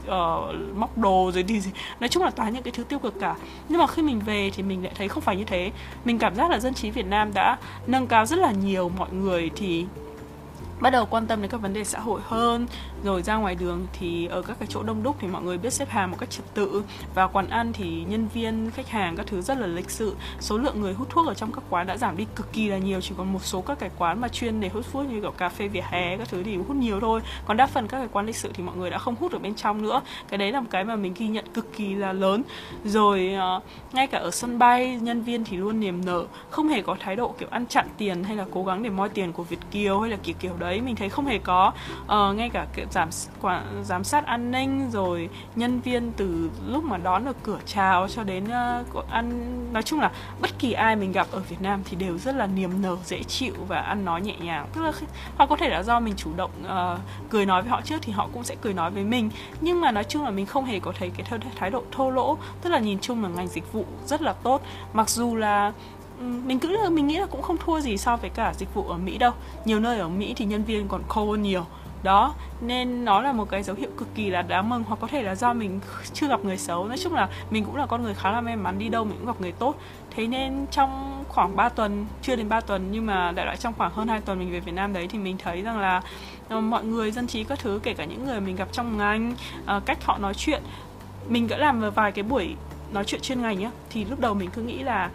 uh, 0.07 0.75
móc 0.75 0.97
đồ 0.97 1.31
rồi 1.33 1.43
đi 1.43 1.59
gì. 1.59 1.71
Nói 1.99 2.09
chung 2.09 2.23
là 2.23 2.29
toàn 2.29 2.53
những 2.53 2.63
cái 2.63 2.73
thứ 2.77 2.83
tiêu 2.83 2.99
cực 2.99 3.19
cả. 3.19 3.35
Nhưng 3.69 3.79
mà 3.79 3.87
khi 3.87 4.01
mình 4.01 4.19
về 4.19 4.51
thì 4.53 4.63
mình 4.63 4.83
lại 4.83 4.93
thấy 4.97 5.07
không 5.07 5.23
phải 5.23 5.35
như 5.35 5.43
thế. 5.43 5.71
Mình 6.05 6.19
cảm 6.19 6.35
giác 6.35 6.51
là 6.51 6.59
dân 6.59 6.73
trí 6.73 6.91
Việt 6.91 7.05
Nam 7.05 7.33
đã 7.33 7.57
nâng 7.87 8.07
cao 8.07 8.25
rất 8.25 8.39
là 8.39 8.51
nhiều 8.51 8.91
mọi 8.97 9.13
người 9.13 9.49
thì 9.55 9.85
bắt 10.81 10.89
đầu 10.89 11.05
quan 11.05 11.27
tâm 11.27 11.41
đến 11.41 11.51
các 11.51 11.61
vấn 11.61 11.73
đề 11.73 11.83
xã 11.83 11.99
hội 11.99 12.21
hơn. 12.23 12.67
Rồi 13.03 13.21
ra 13.21 13.35
ngoài 13.35 13.55
đường 13.55 13.87
thì 13.93 14.25
ở 14.25 14.41
các 14.41 14.57
cái 14.59 14.67
chỗ 14.71 14.83
đông 14.83 15.03
đúc 15.03 15.15
thì 15.19 15.27
mọi 15.27 15.41
người 15.41 15.57
biết 15.57 15.73
xếp 15.73 15.89
hàng 15.89 16.11
một 16.11 16.17
cách 16.19 16.29
trật 16.29 16.53
tự. 16.53 16.83
Vào 17.15 17.29
quán 17.33 17.49
ăn 17.49 17.73
thì 17.73 18.03
nhân 18.07 18.27
viên 18.33 18.71
khách 18.71 18.89
hàng 18.89 19.15
các 19.15 19.27
thứ 19.27 19.41
rất 19.41 19.57
là 19.57 19.67
lịch 19.67 19.89
sự. 19.89 20.15
Số 20.39 20.57
lượng 20.57 20.81
người 20.81 20.93
hút 20.93 21.09
thuốc 21.09 21.27
ở 21.27 21.33
trong 21.33 21.51
các 21.51 21.63
quán 21.69 21.87
đã 21.87 21.97
giảm 21.97 22.17
đi 22.17 22.25
cực 22.35 22.53
kỳ 22.53 22.69
là 22.69 22.77
nhiều. 22.77 23.01
Chỉ 23.01 23.13
còn 23.17 23.33
một 23.33 23.45
số 23.45 23.61
các 23.61 23.79
cái 23.79 23.89
quán 23.97 24.21
mà 24.21 24.27
chuyên 24.27 24.59
để 24.59 24.69
hút 24.69 24.85
thuốc 24.91 25.05
như 25.05 25.21
kiểu 25.21 25.31
cà 25.31 25.49
phê 25.49 25.67
vỉa 25.67 25.83
hè 25.89 26.17
các 26.17 26.29
thứ 26.29 26.43
thì 26.43 26.57
hút 26.57 26.75
nhiều 26.75 26.99
thôi. 26.99 27.21
Còn 27.45 27.57
đa 27.57 27.67
phần 27.67 27.87
các 27.87 27.97
cái 27.97 28.07
quán 28.11 28.25
lịch 28.25 28.35
sự 28.35 28.51
thì 28.53 28.63
mọi 28.63 28.75
người 28.75 28.89
đã 28.89 28.97
không 28.97 29.15
hút 29.19 29.31
ở 29.31 29.39
bên 29.39 29.55
trong 29.55 29.81
nữa. 29.81 30.01
Cái 30.29 30.37
đấy 30.37 30.51
là 30.51 30.59
một 30.59 30.67
cái 30.71 30.83
mà 30.83 30.95
mình 30.95 31.13
ghi 31.17 31.27
nhận 31.27 31.45
cực 31.53 31.77
kỳ 31.77 31.95
là 31.95 32.13
lớn. 32.13 32.43
Rồi 32.85 33.35
uh, 33.57 33.63
ngay 33.93 34.07
cả 34.07 34.17
ở 34.17 34.31
sân 34.31 34.59
bay 34.59 34.99
nhân 35.01 35.21
viên 35.21 35.43
thì 35.43 35.57
luôn 35.57 35.79
niềm 35.79 36.05
nở. 36.05 36.25
Không 36.49 36.67
hề 36.67 36.81
có 36.81 36.95
thái 36.99 37.15
độ 37.15 37.35
kiểu 37.39 37.49
ăn 37.51 37.65
chặn 37.65 37.87
tiền 37.97 38.23
hay 38.23 38.35
là 38.35 38.45
cố 38.51 38.63
gắng 38.63 38.83
để 38.83 38.89
moi 38.89 39.09
tiền 39.09 39.33
của 39.33 39.43
Việt 39.43 39.59
kiều 39.71 39.99
hay 39.99 40.11
là 40.11 40.17
kiểu 40.23 40.35
kiểu 40.39 40.53
đấy 40.59 40.70
mình 40.79 40.95
thấy 40.95 41.09
không 41.09 41.25
hề 41.25 41.37
có. 41.37 41.71
Uh, 42.03 42.35
ngay 42.35 42.49
cả 42.49 42.65
giám 42.91 43.09
quả, 43.41 43.63
giám 43.83 44.03
sát 44.03 44.25
an 44.25 44.51
ninh 44.51 44.89
rồi 44.91 45.29
nhân 45.55 45.79
viên 45.79 46.11
từ 46.11 46.49
lúc 46.67 46.83
mà 46.83 46.97
đón 46.97 47.25
ở 47.25 47.33
cửa 47.43 47.59
chào 47.65 48.07
cho 48.07 48.23
đến 48.23 48.45
uh, 48.91 49.09
ăn 49.09 49.57
nói 49.73 49.83
chung 49.83 49.99
là 49.99 50.11
bất 50.41 50.59
kỳ 50.59 50.71
ai 50.71 50.95
mình 50.95 51.11
gặp 51.11 51.27
ở 51.31 51.39
Việt 51.39 51.61
Nam 51.61 51.81
thì 51.85 51.95
đều 51.95 52.17
rất 52.17 52.35
là 52.35 52.47
niềm 52.47 52.81
nở 52.81 52.97
dễ 53.05 53.23
chịu 53.23 53.53
và 53.67 53.79
ăn 53.79 54.05
nói 54.05 54.21
nhẹ 54.21 54.35
nhàng. 54.41 54.67
Tức 54.73 54.81
là 54.81 54.91
hoặc 55.37 55.49
có 55.49 55.55
thể 55.55 55.69
là 55.69 55.83
do 55.83 55.99
mình 55.99 56.13
chủ 56.17 56.29
động 56.35 56.51
uh, 56.63 56.99
cười 57.29 57.45
nói 57.45 57.61
với 57.61 57.71
họ 57.71 57.81
trước 57.81 57.97
thì 58.01 58.11
họ 58.11 58.29
cũng 58.33 58.43
sẽ 58.43 58.55
cười 58.61 58.73
nói 58.73 58.91
với 58.91 59.03
mình. 59.03 59.29
Nhưng 59.61 59.81
mà 59.81 59.91
nói 59.91 60.03
chung 60.03 60.23
là 60.23 60.29
mình 60.29 60.45
không 60.45 60.65
hề 60.65 60.79
có 60.79 60.93
thấy 60.99 61.11
cái 61.17 61.39
thái 61.55 61.69
độ 61.69 61.83
thô 61.91 62.11
lỗ. 62.11 62.37
Tức 62.61 62.69
là 62.69 62.79
nhìn 62.79 62.99
chung 62.99 63.23
là 63.23 63.29
ngành 63.29 63.47
dịch 63.47 63.73
vụ 63.73 63.85
rất 64.05 64.21
là 64.21 64.33
tốt. 64.33 64.61
Mặc 64.93 65.09
dù 65.09 65.35
là 65.35 65.71
Ừ, 66.21 66.25
mình 66.45 66.59
cứ 66.59 66.89
mình 66.89 67.07
nghĩ 67.07 67.17
là 67.17 67.25
cũng 67.25 67.41
không 67.41 67.57
thua 67.57 67.79
gì 67.79 67.97
so 67.97 68.15
với 68.15 68.29
cả 68.29 68.53
dịch 68.57 68.73
vụ 68.73 68.83
ở 68.83 68.97
Mỹ 68.97 69.17
đâu. 69.17 69.31
Nhiều 69.65 69.79
nơi 69.79 69.99
ở 69.99 70.09
Mỹ 70.09 70.33
thì 70.37 70.45
nhân 70.45 70.63
viên 70.63 70.87
còn 70.87 71.01
khô 71.07 71.31
hơn 71.31 71.41
nhiều. 71.41 71.65
Đó, 72.03 72.33
nên 72.61 73.05
nó 73.05 73.21
là 73.21 73.33
một 73.33 73.49
cái 73.49 73.63
dấu 73.63 73.75
hiệu 73.75 73.89
cực 73.97 74.07
kỳ 74.15 74.29
là 74.29 74.41
đáng 74.41 74.69
mừng 74.69 74.83
hoặc 74.87 74.99
có 75.01 75.07
thể 75.07 75.23
là 75.23 75.35
do 75.35 75.53
mình 75.53 75.79
chưa 76.13 76.27
gặp 76.27 76.45
người 76.45 76.57
xấu. 76.57 76.87
Nói 76.87 76.97
chung 76.97 77.13
là 77.13 77.29
mình 77.51 77.65
cũng 77.65 77.75
là 77.75 77.85
con 77.85 78.03
người 78.03 78.13
khá 78.13 78.31
là 78.31 78.41
may 78.41 78.55
mắn, 78.55 78.79
đi 78.79 78.89
đâu 78.89 79.03
mình 79.03 79.17
cũng 79.17 79.27
gặp 79.27 79.41
người 79.41 79.51
tốt. 79.51 79.75
Thế 80.15 80.27
nên 80.27 80.65
trong 80.71 81.23
khoảng 81.29 81.55
3 81.55 81.69
tuần, 81.69 82.05
chưa 82.21 82.35
đến 82.35 82.49
3 82.49 82.61
tuần, 82.61 82.87
nhưng 82.91 83.05
mà 83.05 83.31
đại 83.31 83.45
loại 83.45 83.57
trong 83.57 83.73
khoảng 83.77 83.91
hơn 83.91 84.07
2 84.07 84.21
tuần 84.21 84.39
mình 84.39 84.51
về 84.51 84.59
Việt 84.59 84.71
Nam 84.71 84.93
đấy 84.93 85.07
thì 85.09 85.17
mình 85.19 85.37
thấy 85.37 85.61
rằng 85.61 85.79
là 85.79 86.01
ờ, 86.49 86.61
mọi 86.61 86.83
người, 86.83 87.11
dân 87.11 87.27
trí 87.27 87.43
các 87.43 87.59
thứ, 87.59 87.79
kể 87.83 87.93
cả 87.93 88.05
những 88.05 88.25
người 88.25 88.41
mình 88.41 88.55
gặp 88.55 88.67
trong 88.71 88.97
ngành 88.97 89.33
ờ, 89.65 89.81
cách 89.85 90.03
họ 90.03 90.17
nói 90.17 90.33
chuyện, 90.33 90.63
mình 91.29 91.47
đã 91.47 91.57
làm 91.57 91.91
vài 91.95 92.11
cái 92.11 92.23
buổi 92.23 92.55
nói 92.93 93.03
chuyện 93.05 93.21
chuyên 93.21 93.41
ngành 93.41 93.63
á, 93.63 93.71
thì 93.89 94.05
lúc 94.05 94.19
đầu 94.19 94.33
mình 94.33 94.49
cứ 94.53 94.61
nghĩ 94.61 94.83
là 94.83 95.09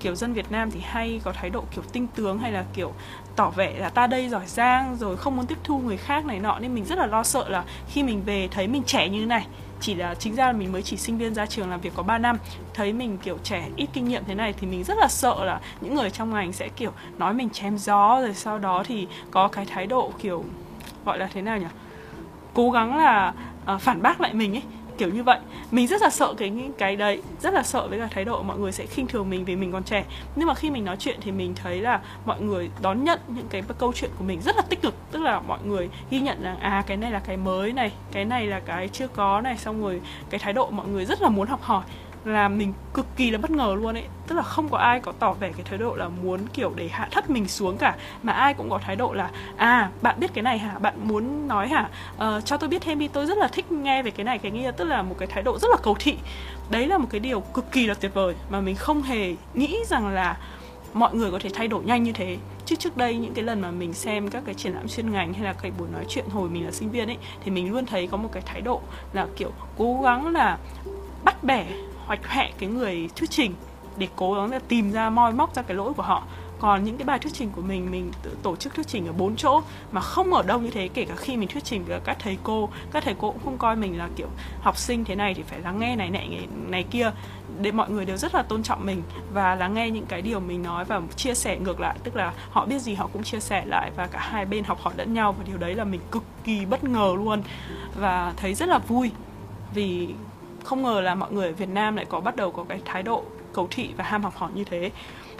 kiểu 0.00 0.14
dân 0.14 0.32
Việt 0.32 0.52
Nam 0.52 0.70
thì 0.70 0.80
hay 0.80 1.20
có 1.24 1.32
thái 1.32 1.50
độ 1.50 1.64
kiểu 1.74 1.84
tinh 1.92 2.06
tướng 2.06 2.38
hay 2.38 2.52
là 2.52 2.64
kiểu 2.74 2.92
tỏ 3.36 3.50
vẻ 3.50 3.78
là 3.78 3.88
ta 3.88 4.06
đây 4.06 4.28
giỏi 4.28 4.46
giang 4.46 4.96
rồi 4.96 5.16
không 5.16 5.36
muốn 5.36 5.46
tiếp 5.46 5.58
thu 5.64 5.78
người 5.78 5.96
khác 5.96 6.26
này 6.26 6.40
nọ. 6.40 6.58
Nên 6.58 6.74
mình 6.74 6.84
rất 6.84 6.98
là 6.98 7.06
lo 7.06 7.22
sợ 7.22 7.48
là 7.48 7.64
khi 7.88 8.02
mình 8.02 8.22
về 8.24 8.48
thấy 8.50 8.68
mình 8.68 8.82
trẻ 8.82 9.08
như 9.08 9.26
này 9.26 9.46
chỉ 9.80 9.94
là 9.94 10.14
chính 10.14 10.34
ra 10.34 10.46
là 10.46 10.52
mình 10.52 10.72
mới 10.72 10.82
chỉ 10.82 10.96
sinh 10.96 11.18
viên 11.18 11.34
ra 11.34 11.46
trường 11.46 11.70
làm 11.70 11.80
việc 11.80 11.92
có 11.96 12.02
3 12.02 12.18
năm 12.18 12.38
thấy 12.74 12.92
mình 12.92 13.18
kiểu 13.18 13.38
trẻ 13.42 13.68
ít 13.76 13.88
kinh 13.92 14.04
nghiệm 14.04 14.24
thế 14.24 14.34
này 14.34 14.52
thì 14.52 14.66
mình 14.66 14.84
rất 14.84 14.98
là 14.98 15.08
sợ 15.08 15.44
là 15.44 15.60
những 15.80 15.94
người 15.94 16.10
trong 16.10 16.34
ngành 16.34 16.52
sẽ 16.52 16.68
kiểu 16.68 16.92
nói 17.18 17.34
mình 17.34 17.50
chém 17.50 17.78
gió 17.78 18.20
rồi 18.20 18.34
sau 18.34 18.58
đó 18.58 18.82
thì 18.86 19.06
có 19.30 19.48
cái 19.48 19.64
thái 19.64 19.86
độ 19.86 20.12
kiểu 20.18 20.44
gọi 21.04 21.18
là 21.18 21.28
thế 21.32 21.42
nào 21.42 21.58
nhỉ 21.58 21.66
cố 22.54 22.70
gắng 22.70 22.96
là 22.96 23.32
uh, 23.74 23.80
phản 23.80 24.02
bác 24.02 24.20
lại 24.20 24.34
mình 24.34 24.54
ấy 24.54 24.62
kiểu 24.98 25.08
như 25.08 25.22
vậy. 25.22 25.38
Mình 25.70 25.86
rất 25.86 26.02
là 26.02 26.10
sợ 26.10 26.34
cái 26.38 26.52
cái 26.78 26.96
đấy, 26.96 27.22
rất 27.40 27.54
là 27.54 27.62
sợ 27.62 27.88
với 27.88 27.98
cả 27.98 28.08
thái 28.10 28.24
độ 28.24 28.42
mọi 28.42 28.58
người 28.58 28.72
sẽ 28.72 28.86
khinh 28.86 29.06
thường 29.06 29.30
mình 29.30 29.44
vì 29.44 29.56
mình 29.56 29.72
còn 29.72 29.84
trẻ. 29.84 30.04
Nhưng 30.36 30.48
mà 30.48 30.54
khi 30.54 30.70
mình 30.70 30.84
nói 30.84 30.96
chuyện 30.98 31.18
thì 31.20 31.32
mình 31.32 31.54
thấy 31.54 31.80
là 31.80 32.00
mọi 32.24 32.40
người 32.40 32.70
đón 32.82 33.04
nhận 33.04 33.20
những 33.28 33.48
cái 33.50 33.62
câu 33.78 33.92
chuyện 33.92 34.10
của 34.18 34.24
mình 34.24 34.40
rất 34.40 34.56
là 34.56 34.62
tích 34.62 34.82
cực. 34.82 34.94
Tức 35.10 35.22
là 35.22 35.40
mọi 35.40 35.58
người 35.64 35.88
ghi 36.10 36.20
nhận 36.20 36.42
rằng 36.42 36.58
à 36.58 36.84
cái 36.86 36.96
này 36.96 37.10
là 37.10 37.18
cái 37.18 37.36
mới 37.36 37.72
này, 37.72 37.92
cái 38.12 38.24
này 38.24 38.46
là 38.46 38.60
cái 38.60 38.88
chưa 38.88 39.08
có 39.08 39.40
này, 39.40 39.58
xong 39.58 39.82
rồi 39.82 40.00
cái 40.30 40.38
thái 40.38 40.52
độ 40.52 40.70
mọi 40.70 40.88
người 40.88 41.04
rất 41.04 41.22
là 41.22 41.28
muốn 41.28 41.48
học 41.48 41.62
hỏi 41.62 41.84
là 42.24 42.48
mình 42.48 42.72
cực 42.94 43.06
kỳ 43.16 43.30
là 43.30 43.38
bất 43.38 43.50
ngờ 43.50 43.76
luôn 43.80 43.96
ấy. 43.96 44.04
Tức 44.26 44.34
là 44.34 44.42
không 44.42 44.68
có 44.68 44.78
ai 44.78 45.00
có 45.00 45.12
tỏ 45.18 45.32
vẻ 45.32 45.52
cái 45.52 45.62
thái 45.64 45.78
độ 45.78 45.94
là 45.94 46.08
muốn 46.08 46.40
kiểu 46.52 46.72
để 46.76 46.88
hạ 46.88 47.08
thấp 47.10 47.30
mình 47.30 47.48
xuống 47.48 47.76
cả. 47.76 47.96
Mà 48.22 48.32
ai 48.32 48.54
cũng 48.54 48.70
có 48.70 48.78
thái 48.78 48.96
độ 48.96 49.12
là 49.12 49.30
à 49.56 49.90
bạn 50.02 50.20
biết 50.20 50.34
cái 50.34 50.42
này 50.42 50.58
hả? 50.58 50.78
Bạn 50.78 50.94
muốn 51.02 51.48
nói 51.48 51.68
hả? 51.68 51.88
Ờ, 52.16 52.40
cho 52.40 52.56
tôi 52.56 52.68
biết 52.68 52.82
thêm 52.82 52.98
đi 52.98 53.08
tôi 53.08 53.26
rất 53.26 53.38
là 53.38 53.48
thích 53.48 53.72
nghe 53.72 54.02
về 54.02 54.10
cái 54.10 54.24
này 54.24 54.38
cái 54.38 54.50
kia. 54.50 54.70
Tức 54.76 54.84
là 54.84 55.02
một 55.02 55.16
cái 55.18 55.28
thái 55.28 55.42
độ 55.42 55.58
rất 55.58 55.68
là 55.70 55.76
cầu 55.82 55.96
thị. 55.98 56.16
Đấy 56.70 56.86
là 56.86 56.98
một 56.98 57.06
cái 57.10 57.20
điều 57.20 57.40
cực 57.40 57.72
kỳ 57.72 57.86
là 57.86 57.94
tuyệt 57.94 58.14
vời 58.14 58.34
mà 58.50 58.60
mình 58.60 58.76
không 58.76 59.02
hề 59.02 59.34
nghĩ 59.54 59.78
rằng 59.86 60.08
là 60.08 60.36
mọi 60.92 61.14
người 61.14 61.30
có 61.30 61.38
thể 61.38 61.50
thay 61.54 61.68
đổi 61.68 61.84
nhanh 61.84 62.02
như 62.02 62.12
thế. 62.12 62.36
Chứ 62.66 62.76
trước 62.76 62.96
đây 62.96 63.16
những 63.16 63.34
cái 63.34 63.44
lần 63.44 63.60
mà 63.60 63.70
mình 63.70 63.94
xem 63.94 64.28
các 64.28 64.42
cái 64.46 64.54
triển 64.54 64.72
lãm 64.72 64.88
chuyên 64.88 65.12
ngành 65.12 65.32
hay 65.32 65.44
là 65.44 65.52
cái 65.52 65.72
buổi 65.78 65.88
nói 65.92 66.04
chuyện 66.08 66.24
hồi 66.32 66.48
mình 66.48 66.64
là 66.64 66.72
sinh 66.72 66.90
viên 66.90 67.08
ấy 67.08 67.16
thì 67.44 67.50
mình 67.50 67.72
luôn 67.72 67.86
thấy 67.86 68.06
có 68.06 68.16
một 68.16 68.28
cái 68.32 68.42
thái 68.46 68.60
độ 68.60 68.80
là 69.12 69.26
kiểu 69.36 69.50
cố 69.78 70.00
gắng 70.02 70.32
là 70.32 70.58
bắt 71.24 71.44
bẻ 71.44 71.66
hoạch 72.06 72.28
hẹ 72.28 72.52
cái 72.58 72.68
người 72.68 73.08
thuyết 73.16 73.30
trình 73.30 73.54
để 73.96 74.08
cố 74.16 74.34
gắng 74.34 74.50
là 74.50 74.58
tìm 74.68 74.92
ra 74.92 75.10
moi 75.10 75.32
móc 75.32 75.54
ra 75.54 75.62
cái 75.62 75.76
lỗi 75.76 75.92
của 75.92 76.02
họ. 76.02 76.22
Còn 76.58 76.84
những 76.84 76.96
cái 76.98 77.04
bài 77.04 77.18
thuyết 77.18 77.32
trình 77.34 77.50
của 77.56 77.62
mình 77.62 77.90
mình 77.90 78.10
tự 78.22 78.36
tổ 78.42 78.56
chức 78.56 78.74
thuyết 78.74 78.86
trình 78.86 79.06
ở 79.06 79.12
bốn 79.12 79.36
chỗ 79.36 79.62
mà 79.92 80.00
không 80.00 80.34
ở 80.34 80.42
đông 80.42 80.64
như 80.64 80.70
thế, 80.70 80.88
kể 80.88 81.04
cả 81.04 81.14
khi 81.16 81.36
mình 81.36 81.48
thuyết 81.48 81.64
trình 81.64 81.84
với 81.84 82.00
các 82.04 82.16
thầy 82.20 82.38
cô. 82.42 82.68
Các 82.92 83.04
thầy 83.04 83.14
cô 83.18 83.30
cũng 83.30 83.40
không 83.44 83.58
coi 83.58 83.76
mình 83.76 83.98
là 83.98 84.08
kiểu 84.16 84.28
học 84.60 84.76
sinh 84.76 85.04
thế 85.04 85.14
này 85.14 85.34
thì 85.34 85.42
phải 85.42 85.60
lắng 85.60 85.78
nghe 85.78 85.96
này 85.96 86.10
này 86.10 86.46
này 86.66 86.82
kia. 86.82 87.10
Để 87.60 87.72
mọi 87.72 87.90
người 87.90 88.04
đều 88.04 88.16
rất 88.16 88.34
là 88.34 88.42
tôn 88.42 88.62
trọng 88.62 88.86
mình 88.86 89.02
và 89.32 89.54
lắng 89.54 89.74
nghe 89.74 89.90
những 89.90 90.06
cái 90.06 90.22
điều 90.22 90.40
mình 90.40 90.62
nói 90.62 90.84
và 90.84 91.00
chia 91.16 91.34
sẻ 91.34 91.56
ngược 91.56 91.80
lại. 91.80 91.96
Tức 92.04 92.16
là 92.16 92.32
họ 92.50 92.66
biết 92.66 92.78
gì 92.78 92.94
họ 92.94 93.08
cũng 93.12 93.22
chia 93.22 93.40
sẻ 93.40 93.64
lại 93.66 93.90
và 93.96 94.06
cả 94.06 94.18
hai 94.18 94.44
bên 94.44 94.64
học 94.64 94.80
hỏi 94.80 94.94
lẫn 94.96 95.14
nhau 95.14 95.32
và 95.32 95.44
điều 95.46 95.56
đấy 95.56 95.74
là 95.74 95.84
mình 95.84 96.00
cực 96.10 96.24
kỳ 96.44 96.64
bất 96.64 96.84
ngờ 96.84 97.14
luôn 97.16 97.42
và 97.96 98.32
thấy 98.36 98.54
rất 98.54 98.68
là 98.68 98.78
vui 98.78 99.10
vì 99.74 100.08
không 100.64 100.82
ngờ 100.82 101.00
là 101.00 101.14
mọi 101.14 101.32
người 101.32 101.46
ở 101.46 101.52
Việt 101.52 101.68
Nam 101.68 101.96
lại 101.96 102.04
có 102.04 102.20
bắt 102.20 102.36
đầu 102.36 102.50
có 102.50 102.64
cái 102.68 102.80
thái 102.84 103.02
độ 103.02 103.22
cầu 103.52 103.68
thị 103.70 103.90
và 103.96 104.04
ham 104.04 104.22
học 104.22 104.36
hỏi 104.36 104.50
như 104.54 104.64
thế. 104.64 104.90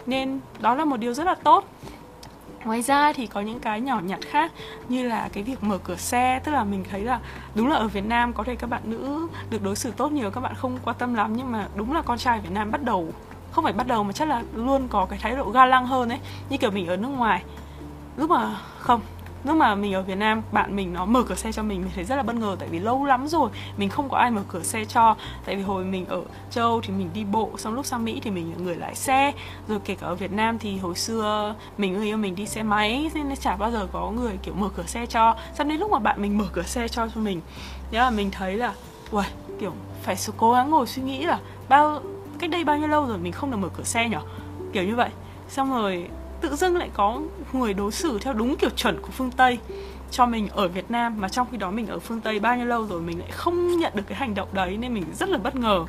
Nên 0.05 0.39
đó 0.59 0.75
là 0.75 0.85
một 0.85 0.97
điều 0.97 1.13
rất 1.13 1.23
là 1.23 1.35
tốt. 1.35 1.65
Ngoài 2.65 2.81
ra 2.81 3.13
thì 3.13 3.27
có 3.27 3.41
những 3.41 3.59
cái 3.59 3.81
nhỏ 3.81 3.99
nhặt 3.99 4.19
khác 4.25 4.51
như 4.89 5.07
là 5.07 5.29
cái 5.33 5.43
việc 5.43 5.63
mở 5.63 5.77
cửa 5.77 5.95
xe, 5.95 6.39
tức 6.43 6.51
là 6.51 6.63
mình 6.63 6.83
thấy 6.91 7.01
là 7.01 7.19
đúng 7.55 7.69
là 7.69 7.75
ở 7.75 7.87
Việt 7.87 8.05
Nam 8.05 8.33
có 8.33 8.43
thể 8.43 8.55
các 8.55 8.69
bạn 8.69 8.81
nữ 8.85 9.27
được 9.49 9.63
đối 9.63 9.75
xử 9.75 9.91
tốt 9.91 10.11
nhiều, 10.11 10.31
các 10.31 10.41
bạn 10.41 10.53
không 10.55 10.77
quan 10.83 10.95
tâm 10.99 11.13
lắm, 11.13 11.33
nhưng 11.37 11.51
mà 11.51 11.67
đúng 11.75 11.93
là 11.93 12.01
con 12.01 12.17
trai 12.17 12.39
Việt 12.39 12.51
Nam 12.51 12.71
bắt 12.71 12.83
đầu, 12.83 13.09
không 13.51 13.63
phải 13.63 13.73
bắt 13.73 13.87
đầu 13.87 14.03
mà 14.03 14.11
chắc 14.11 14.27
là 14.27 14.43
luôn 14.55 14.87
có 14.87 15.05
cái 15.05 15.19
thái 15.21 15.35
độ 15.35 15.49
ga 15.49 15.65
lăng 15.65 15.85
hơn 15.85 16.09
ấy, 16.09 16.19
như 16.49 16.57
kiểu 16.57 16.71
mình 16.71 16.87
ở 16.87 16.97
nước 16.97 17.07
ngoài. 17.07 17.43
Lúc 18.17 18.29
mà, 18.29 18.55
không 18.79 19.01
lúc 19.45 19.57
mà 19.57 19.75
mình 19.75 19.93
ở 19.93 20.01
Việt 20.01 20.15
Nam, 20.15 20.41
bạn 20.51 20.75
mình 20.75 20.93
nó 20.93 21.05
mở 21.05 21.23
cửa 21.23 21.35
xe 21.35 21.51
cho 21.51 21.63
mình 21.63 21.81
mình 21.81 21.91
thấy 21.95 22.03
rất 22.03 22.15
là 22.15 22.23
bất 22.23 22.35
ngờ 22.35 22.55
tại 22.59 22.69
vì 22.69 22.79
lâu 22.79 23.05
lắm 23.05 23.27
rồi 23.27 23.49
mình 23.77 23.89
không 23.89 24.09
có 24.09 24.17
ai 24.17 24.31
mở 24.31 24.41
cửa 24.47 24.63
xe 24.63 24.85
cho. 24.85 25.15
Tại 25.45 25.55
vì 25.55 25.61
hồi 25.61 25.83
mình 25.83 26.05
ở 26.05 26.21
châu 26.51 26.63
Âu 26.63 26.81
thì 26.81 26.93
mình 26.93 27.09
đi 27.13 27.23
bộ, 27.23 27.49
xong 27.57 27.73
lúc 27.73 27.85
sang 27.85 28.05
Mỹ 28.05 28.19
thì 28.23 28.31
mình 28.31 28.51
là 28.51 28.63
người 28.63 28.75
lái 28.75 28.95
xe. 28.95 29.31
Rồi 29.67 29.79
kể 29.85 29.95
cả 29.95 30.07
ở 30.07 30.15
Việt 30.15 30.31
Nam 30.31 30.59
thì 30.59 30.77
hồi 30.77 30.95
xưa 30.95 31.55
mình 31.77 31.93
người 31.93 32.05
yêu 32.05 32.17
mình 32.17 32.35
đi 32.35 32.45
xe 32.45 32.63
máy 32.63 33.11
nên 33.13 33.35
chả 33.35 33.55
bao 33.55 33.71
giờ 33.71 33.87
có 33.91 34.11
người, 34.11 34.37
kiểu, 34.43 34.53
mở 34.53 34.69
cửa 34.75 34.83
xe 34.87 35.05
cho. 35.05 35.35
Xong 35.53 35.69
đến 35.69 35.79
lúc 35.79 35.91
mà 35.91 35.99
bạn 35.99 36.21
mình 36.21 36.37
mở 36.37 36.45
cửa 36.53 36.63
xe 36.63 36.87
cho 36.87 37.07
cho 37.15 37.21
mình 37.21 37.41
thế 37.91 37.97
là 37.97 38.09
mình 38.09 38.31
thấy 38.31 38.57
là, 38.57 38.73
uầy, 39.11 39.25
kiểu, 39.59 39.71
phải 40.03 40.15
cố 40.37 40.53
gắng 40.53 40.69
ngồi 40.69 40.87
suy 40.87 41.01
nghĩ 41.01 41.25
là 41.25 41.39
bao, 41.69 42.01
cách 42.39 42.49
đây 42.49 42.63
bao 42.63 42.77
nhiêu 42.77 42.87
lâu 42.87 43.05
rồi 43.05 43.17
mình 43.17 43.31
không 43.31 43.51
được 43.51 43.57
mở 43.57 43.69
cửa 43.77 43.83
xe 43.83 44.09
nhở? 44.09 44.21
Kiểu 44.73 44.83
như 44.83 44.95
vậy. 44.95 45.09
Xong 45.49 45.71
rồi 45.71 46.07
tự 46.41 46.55
dưng 46.55 46.77
lại 46.77 46.89
có 46.93 47.21
người 47.53 47.73
đối 47.73 47.91
xử 47.91 48.19
theo 48.19 48.33
đúng 48.33 48.55
kiểu 48.55 48.69
chuẩn 48.69 49.01
của 49.01 49.09
phương 49.11 49.31
Tây 49.31 49.59
cho 50.11 50.25
mình 50.25 50.47
ở 50.47 50.67
Việt 50.67 50.91
Nam 50.91 51.21
mà 51.21 51.29
trong 51.29 51.47
khi 51.51 51.57
đó 51.57 51.71
mình 51.71 51.87
ở 51.87 51.99
phương 51.99 52.21
Tây 52.21 52.39
bao 52.39 52.57
nhiêu 52.57 52.65
lâu 52.65 52.87
rồi 52.87 53.01
mình 53.01 53.19
lại 53.19 53.31
không 53.31 53.79
nhận 53.79 53.93
được 53.95 54.03
cái 54.07 54.17
hành 54.17 54.35
động 54.35 54.49
đấy 54.51 54.77
nên 54.77 54.93
mình 54.93 55.05
rất 55.13 55.29
là 55.29 55.37
bất 55.37 55.55
ngờ 55.55 55.85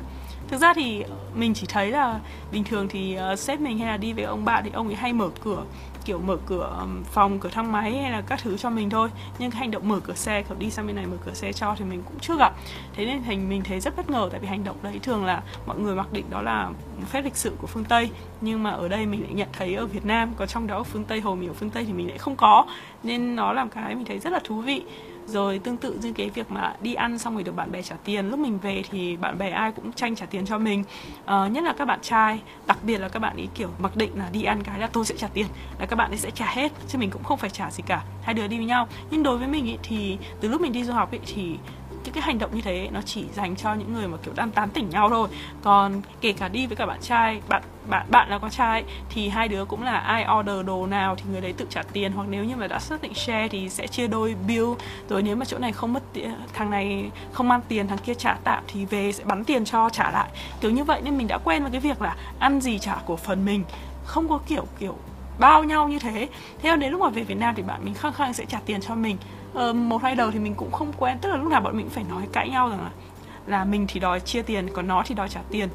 thực 0.47 0.57
ra 0.57 0.73
thì 0.73 1.03
mình 1.35 1.53
chỉ 1.53 1.67
thấy 1.69 1.91
là 1.91 2.19
bình 2.51 2.63
thường 2.63 2.87
thì 2.87 3.17
uh, 3.33 3.39
sếp 3.39 3.59
mình 3.59 3.77
hay 3.77 3.87
là 3.87 3.97
đi 3.97 4.13
với 4.13 4.23
ông 4.23 4.45
bạn 4.45 4.63
thì 4.63 4.71
ông 4.73 4.87
ấy 4.87 4.95
hay 4.95 5.13
mở 5.13 5.29
cửa 5.43 5.63
kiểu 6.05 6.19
mở 6.19 6.37
cửa 6.45 6.85
phòng 7.11 7.39
cửa 7.39 7.49
thang 7.49 7.71
máy 7.71 7.97
hay 7.97 8.11
là 8.11 8.21
các 8.21 8.39
thứ 8.43 8.57
cho 8.57 8.69
mình 8.69 8.89
thôi. 8.89 9.09
Nhưng 9.39 9.51
cái 9.51 9.59
hành 9.59 9.71
động 9.71 9.89
mở 9.89 9.99
cửa 9.99 10.13
xe 10.13 10.41
kiểu 10.41 10.57
đi 10.59 10.69
sang 10.69 10.87
bên 10.87 10.95
này 10.95 11.05
mở 11.05 11.17
cửa 11.25 11.33
xe 11.33 11.53
cho 11.53 11.75
thì 11.77 11.85
mình 11.85 12.03
cũng 12.05 12.19
chưa 12.19 12.37
gặp. 12.37 12.53
Thế 12.93 13.05
nên 13.05 13.23
thành 13.23 13.49
mình 13.49 13.61
thấy 13.63 13.79
rất 13.79 13.97
bất 13.97 14.09
ngờ 14.09 14.29
tại 14.31 14.39
vì 14.39 14.47
hành 14.47 14.63
động 14.63 14.75
đấy 14.83 14.99
thường 15.03 15.25
là 15.25 15.43
mọi 15.65 15.79
người 15.79 15.95
mặc 15.95 16.13
định 16.13 16.25
đó 16.29 16.41
là 16.41 16.69
phép 17.05 17.21
lịch 17.21 17.35
sự 17.35 17.51
của 17.61 17.67
phương 17.67 17.85
tây. 17.85 18.09
Nhưng 18.41 18.63
mà 18.63 18.69
ở 18.69 18.87
đây 18.87 19.05
mình 19.05 19.23
lại 19.23 19.33
nhận 19.33 19.47
thấy 19.53 19.75
ở 19.75 19.85
việt 19.85 20.05
nam 20.05 20.33
có 20.37 20.45
trong 20.45 20.67
đó 20.67 20.77
ở 20.77 20.83
phương 20.83 21.03
tây 21.03 21.21
hồ 21.21 21.35
mình 21.35 21.49
ở 21.49 21.53
phương 21.53 21.69
tây 21.69 21.85
thì 21.85 21.93
mình 21.93 22.07
lại 22.09 22.17
không 22.17 22.35
có. 22.35 22.65
Nên 23.03 23.35
nó 23.35 23.53
làm 23.53 23.69
cái 23.69 23.95
mình 23.95 24.05
thấy 24.05 24.19
rất 24.19 24.33
là 24.33 24.39
thú 24.43 24.61
vị 24.61 24.83
rồi 25.27 25.59
tương 25.59 25.77
tự 25.77 25.99
như 26.01 26.13
cái 26.13 26.29
việc 26.29 26.51
mà 26.51 26.73
đi 26.81 26.93
ăn 26.93 27.17
xong 27.17 27.33
rồi 27.33 27.43
được 27.43 27.55
bạn 27.55 27.71
bè 27.71 27.81
trả 27.81 27.95
tiền. 28.03 28.29
Lúc 28.29 28.39
mình 28.39 28.59
về 28.59 28.83
thì 28.89 29.17
bạn 29.17 29.37
bè 29.37 29.49
ai 29.49 29.71
cũng 29.71 29.93
tranh 29.93 30.15
trả 30.15 30.25
tiền 30.25 30.45
cho 30.45 30.57
mình. 30.57 30.83
Uh, 31.23 31.51
nhất 31.51 31.63
là 31.63 31.73
các 31.77 31.85
bạn 31.85 31.99
trai 32.01 32.39
đặc 32.67 32.77
biệt 32.83 32.97
là 32.97 33.09
các 33.09 33.19
bạn 33.19 33.37
ý 33.37 33.47
kiểu 33.55 33.69
mặc 33.79 33.95
định 33.95 34.11
là 34.15 34.29
đi 34.31 34.43
ăn 34.43 34.63
cái 34.63 34.79
là 34.79 34.87
tôi 34.87 35.05
sẽ 35.05 35.15
trả 35.17 35.27
tiền 35.27 35.47
là 35.79 35.85
các 35.85 35.95
bạn 35.95 36.11
ấy 36.11 36.17
sẽ 36.17 36.31
trả 36.31 36.45
hết 36.45 36.71
chứ 36.87 36.97
mình 36.97 37.09
cũng 37.09 37.23
không 37.23 37.37
phải 37.37 37.49
trả 37.49 37.71
gì 37.71 37.83
cả. 37.87 38.03
Hai 38.21 38.33
đứa 38.33 38.47
đi 38.47 38.57
với 38.57 38.65
nhau. 38.65 38.87
Nhưng 39.11 39.23
đối 39.23 39.37
với 39.37 39.47
mình 39.47 39.65
ý, 39.65 39.77
thì 39.83 40.17
từ 40.41 40.49
lúc 40.49 40.61
mình 40.61 40.71
đi 40.71 40.83
du 40.83 40.93
học 40.93 41.11
ý, 41.11 41.19
thì 41.25 41.57
những 42.07 42.13
cái 42.13 42.23
hành 42.23 42.39
động 42.39 42.55
như 42.55 42.61
thế, 42.61 42.89
nó 42.91 43.01
chỉ 43.01 43.25
dành 43.33 43.55
cho 43.55 43.73
những 43.73 43.93
người 43.93 44.07
mà 44.07 44.17
kiểu 44.23 44.33
đang 44.33 44.51
tán 44.51 44.69
tỉnh 44.69 44.89
nhau 44.89 45.09
thôi. 45.09 45.27
Còn 45.61 46.01
kể 46.21 46.33
cả 46.33 46.47
đi 46.47 46.67
với 46.67 46.75
cả 46.75 46.85
bạn 46.85 46.99
trai, 47.01 47.41
bạn 47.47 47.61
bạn 47.89 48.05
bạn 48.09 48.29
là 48.29 48.37
con 48.39 48.51
trai, 48.51 48.83
thì 49.09 49.29
hai 49.29 49.47
đứa 49.47 49.65
cũng 49.65 49.83
là 49.83 49.97
ai 49.97 50.25
order 50.39 50.65
đồ 50.65 50.87
nào 50.87 51.15
thì 51.15 51.23
người 51.31 51.41
đấy 51.41 51.53
tự 51.57 51.65
trả 51.69 51.83
tiền. 51.83 52.11
Hoặc 52.11 52.27
nếu 52.29 52.43
như 52.43 52.55
mà 52.55 52.67
đã 52.67 52.79
xác 52.79 53.01
định 53.01 53.13
share 53.13 53.47
thì 53.47 53.69
sẽ 53.69 53.87
chia 53.87 54.07
đôi 54.07 54.35
bill. 54.47 54.65
Rồi 55.09 55.23
nếu 55.23 55.35
mà 55.35 55.45
chỗ 55.45 55.57
này 55.57 55.71
không 55.71 55.93
mất 55.93 56.03
tiền 56.13 56.35
thằng 56.53 56.69
này 56.69 57.11
không 57.31 57.47
mang 57.47 57.61
tiền, 57.67 57.87
thằng 57.87 57.97
kia 57.97 58.13
trả 58.13 58.33
tạm 58.43 58.63
thì 58.67 58.85
về 58.85 59.11
sẽ 59.11 59.23
bắn 59.23 59.43
tiền 59.43 59.65
cho, 59.65 59.89
trả 59.89 60.11
lại. 60.11 60.29
Kiểu 60.61 60.71
như 60.71 60.83
vậy 60.83 61.01
nên 61.03 61.17
mình 61.17 61.27
đã 61.27 61.37
quen 61.37 61.61
với 61.61 61.71
cái 61.71 61.81
việc 61.81 62.01
là 62.01 62.15
ăn 62.39 62.61
gì 62.61 62.79
trả 62.79 62.95
của 63.05 63.17
phần 63.17 63.45
mình. 63.45 63.63
Không 64.05 64.29
có 64.29 64.39
kiểu 64.47 64.65
kiểu 64.79 64.95
bao 65.39 65.63
nhau 65.63 65.87
như 65.87 65.99
thế. 65.99 66.27
Thế 66.61 66.69
nên 66.69 66.79
đến 66.79 66.91
lúc 66.91 67.01
mà 67.01 67.09
về 67.09 67.23
Việt 67.23 67.37
Nam 67.37 67.55
thì 67.55 67.63
bạn 67.63 67.85
mình 67.85 67.93
khăng 67.93 68.13
khăng 68.13 68.33
sẽ 68.33 68.45
trả 68.45 68.59
tiền 68.65 68.81
cho 68.81 68.95
mình 68.95 69.17
uh, 69.53 69.75
một 69.75 70.03
hai 70.03 70.15
đầu 70.15 70.31
thì 70.31 70.39
mình 70.39 70.55
cũng 70.55 70.71
không 70.71 70.93
quen 70.97 71.17
tức 71.21 71.29
là 71.29 71.37
lúc 71.37 71.51
nào 71.51 71.61
bọn 71.61 71.77
mình 71.77 71.85
cũng 71.85 71.93
phải 71.93 72.03
nói 72.09 72.27
cãi 72.31 72.49
nhau 72.49 72.69
rằng 72.69 72.79
là 72.79 72.89
là 73.47 73.63
mình 73.63 73.85
thì 73.87 73.99
đòi 73.99 74.19
chia 74.19 74.41
tiền 74.41 74.67
còn 74.73 74.87
nó 74.87 75.03
thì 75.05 75.15
đòi 75.15 75.29
trả 75.29 75.39
tiền. 75.49 75.69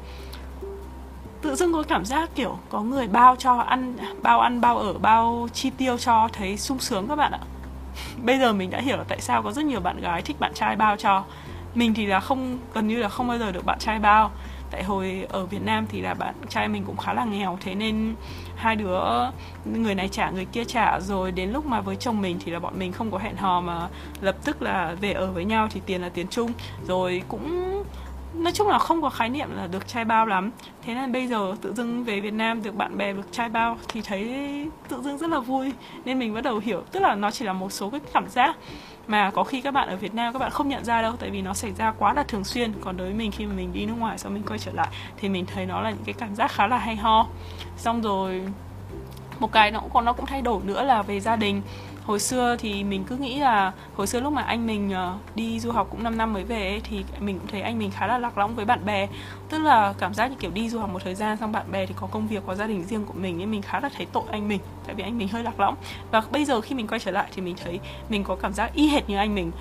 Tự 1.41 1.55
dưng 1.55 1.73
có 1.73 1.83
cảm 1.83 2.05
giác 2.05 2.29
kiểu 2.35 2.57
có 2.69 2.81
người 2.81 3.07
bao 3.07 3.35
cho 3.35 3.57
ăn 3.57 3.97
bao 4.21 4.39
ăn 4.39 4.61
bao 4.61 4.77
ở 4.77 4.93
bao 4.93 5.47
chi 5.53 5.69
tiêu 5.69 5.97
cho 5.97 6.29
thấy 6.33 6.57
sung 6.57 6.79
sướng 6.79 7.07
các 7.07 7.15
bạn 7.15 7.31
ạ. 7.31 7.39
Bây 8.23 8.39
giờ 8.39 8.53
mình 8.53 8.69
đã 8.69 8.79
hiểu 8.79 8.97
là 8.97 9.03
tại 9.07 9.21
sao 9.21 9.43
có 9.43 9.51
rất 9.51 9.65
nhiều 9.65 9.79
bạn 9.79 10.01
gái 10.01 10.21
thích 10.21 10.39
bạn 10.39 10.53
trai 10.53 10.75
bao 10.75 10.97
cho. 10.97 11.23
Mình 11.75 11.93
thì 11.93 12.05
là 12.05 12.19
không 12.19 12.59
gần 12.73 12.87
như 12.87 12.97
là 12.97 13.09
không 13.09 13.27
bao 13.27 13.37
giờ 13.37 13.51
được 13.51 13.65
bạn 13.65 13.79
trai 13.79 13.99
bao 13.99 14.31
tại 14.73 14.83
hồi 14.83 15.25
ở 15.29 15.45
Việt 15.45 15.61
Nam 15.61 15.85
thì 15.89 16.01
là 16.01 16.13
bạn 16.13 16.35
trai 16.49 16.67
mình 16.67 16.83
cũng 16.85 16.97
khá 16.97 17.13
là 17.13 17.25
nghèo, 17.25 17.57
thế 17.61 17.75
nên 17.75 18.15
hai 18.55 18.75
đứa, 18.75 18.99
người 19.65 19.95
này 19.95 20.07
trả, 20.07 20.29
người 20.29 20.45
kia 20.45 20.63
trả. 20.63 20.99
Rồi 20.99 21.31
đến 21.31 21.49
lúc 21.51 21.65
mà 21.65 21.81
với 21.81 21.95
chồng 21.95 22.21
mình 22.21 22.39
thì 22.45 22.51
là 22.51 22.59
bọn 22.59 22.79
mình 22.79 22.91
không 22.91 23.11
có 23.11 23.17
hẹn 23.17 23.35
hò 23.35 23.61
mà 23.61 23.87
lập 24.21 24.35
tức 24.43 24.61
là 24.61 24.95
về 25.01 25.13
ở 25.13 25.31
với 25.31 25.45
nhau 25.45 25.67
thì 25.71 25.81
tiền 25.85 26.01
là 26.01 26.09
tiền 26.09 26.27
chung. 26.27 26.51
Rồi 26.87 27.21
cũng, 27.27 27.83
nói 28.33 28.53
chung 28.53 28.67
là 28.67 28.77
không 28.77 29.01
có 29.01 29.09
khái 29.09 29.29
niệm 29.29 29.47
là 29.55 29.67
được 29.67 29.87
trai 29.87 30.05
bao 30.05 30.25
lắm. 30.25 30.51
Thế 30.85 30.93
nên 30.93 31.11
bây 31.11 31.27
giờ 31.27 31.55
tự 31.61 31.73
dưng 31.73 32.03
về 32.03 32.19
Việt 32.19 32.33
Nam 32.33 32.63
được 32.63 32.75
bạn 32.75 32.97
bè 32.97 33.13
được 33.13 33.31
trai 33.31 33.49
bao 33.49 33.77
thì 33.87 34.01
thấy 34.01 34.67
tự 34.89 35.01
dưng 35.01 35.17
rất 35.17 35.29
là 35.29 35.39
vui. 35.39 35.73
Nên 36.05 36.19
mình 36.19 36.33
bắt 36.33 36.43
đầu 36.43 36.59
hiểu, 36.59 36.81
tức 36.91 36.99
là 36.99 37.15
nó 37.15 37.31
chỉ 37.31 37.45
là 37.45 37.53
một 37.53 37.71
số 37.71 37.89
cái 37.89 37.99
cảm 38.13 38.29
giác 38.29 38.55
mà 39.07 39.31
có 39.31 39.43
khi 39.43 39.61
các 39.61 39.71
bạn 39.71 39.87
ở 39.87 39.95
Việt 39.95 40.15
Nam 40.15 40.33
các 40.33 40.39
bạn 40.39 40.51
không 40.51 40.69
nhận 40.69 40.85
ra 40.85 41.01
đâu, 41.01 41.13
tại 41.19 41.29
vì 41.29 41.41
nó 41.41 41.53
xảy 41.53 41.71
ra 41.71 41.91
quá 41.91 42.13
là 42.13 42.23
thường 42.23 42.43
xuyên. 42.43 42.73
Còn 42.81 42.97
đối 42.97 43.07
với 43.07 43.15
mình, 43.15 43.31
khi 43.31 43.45
mà 43.45 43.53
mình 43.53 43.73
đi 43.73 43.85
nước 43.85 43.95
ngoài 43.97 44.17
sau 44.17 44.31
mình 44.31 44.43
quay 44.47 44.59
trở 44.59 44.71
lại, 44.71 44.87
thì 45.17 45.29
mình 45.29 45.45
thấy 45.45 45.65
nó 45.65 45.81
là 45.81 45.89
những 45.89 46.03
cái 46.05 46.13
cảm 46.13 46.35
giác 46.35 46.51
khá 46.51 46.67
là 46.67 46.77
hay 46.77 46.95
ho. 46.95 47.27
Xong 47.77 48.01
rồi, 48.01 48.43
một 49.39 49.51
cái 49.51 49.71
nó 49.71 49.79
cũng 49.79 49.89
còn 49.93 50.05
nó 50.05 50.13
cũng 50.13 50.25
thay 50.25 50.41
đổi 50.41 50.63
nữa 50.63 50.83
là 50.83 51.01
về 51.01 51.19
gia 51.19 51.35
đình 51.35 51.61
hồi 52.05 52.19
xưa 52.19 52.55
thì 52.59 52.83
mình 52.83 53.03
cứ 53.03 53.17
nghĩ 53.17 53.39
là 53.39 53.71
hồi 53.95 54.07
xưa 54.07 54.19
lúc 54.19 54.33
mà 54.33 54.41
anh 54.41 54.67
mình 54.67 54.91
ờ, 54.91 55.17
đi 55.35 55.59
du 55.59 55.71
học 55.71 55.87
cũng 55.91 56.03
5 56.03 56.17
năm 56.17 56.33
mới 56.33 56.43
về 56.43 56.69
ấy, 56.69 56.81
thì 56.83 57.05
mình 57.19 57.39
cũng 57.39 57.47
thấy 57.47 57.61
anh 57.61 57.79
mình 57.79 57.91
khá 57.91 58.07
là 58.07 58.17
lạc 58.17 58.37
lõng 58.37 58.55
với 58.55 58.65
bạn 58.65 58.85
bè. 58.85 59.07
Tức 59.49 59.59
là 59.59 59.93
cảm 59.99 60.13
giác 60.13 60.27
như 60.27 60.35
kiểu 60.39 60.51
đi 60.51 60.69
du 60.69 60.79
học 60.79 60.89
một 60.89 61.01
thời 61.03 61.15
gian 61.15 61.37
xong 61.37 61.51
bạn 61.51 61.71
bè 61.71 61.85
thì 61.85 61.93
có 61.97 62.07
công 62.07 62.27
việc 62.27 62.43
có 62.47 62.55
gia 62.55 62.67
đình 62.67 62.83
riêng 62.83 63.05
của 63.05 63.13
mình 63.13 63.37
nên 63.37 63.51
mình 63.51 63.61
khá 63.61 63.79
là 63.79 63.89
thấy 63.97 64.07
tội 64.13 64.23
anh 64.31 64.47
mình 64.47 64.59
tại 64.85 64.95
vì 64.95 65.03
anh 65.03 65.17
mình 65.17 65.27
hơi 65.27 65.43
lạc 65.43 65.59
lõng. 65.59 65.75
Và 66.11 66.23
bây 66.31 66.45
giờ 66.45 66.61
khi 66.61 66.75
mình 66.75 66.87
quay 66.87 66.99
trở 66.99 67.11
lại 67.11 67.27
thì 67.35 67.41
mình 67.41 67.55
thấy 67.63 67.79
mình 68.09 68.23
có 68.23 68.35
cảm 68.35 68.53
giác 68.53 68.73
y 68.73 68.87
hệt 68.87 69.09
như 69.09 69.17
anh 69.17 69.35
mình 69.35 69.51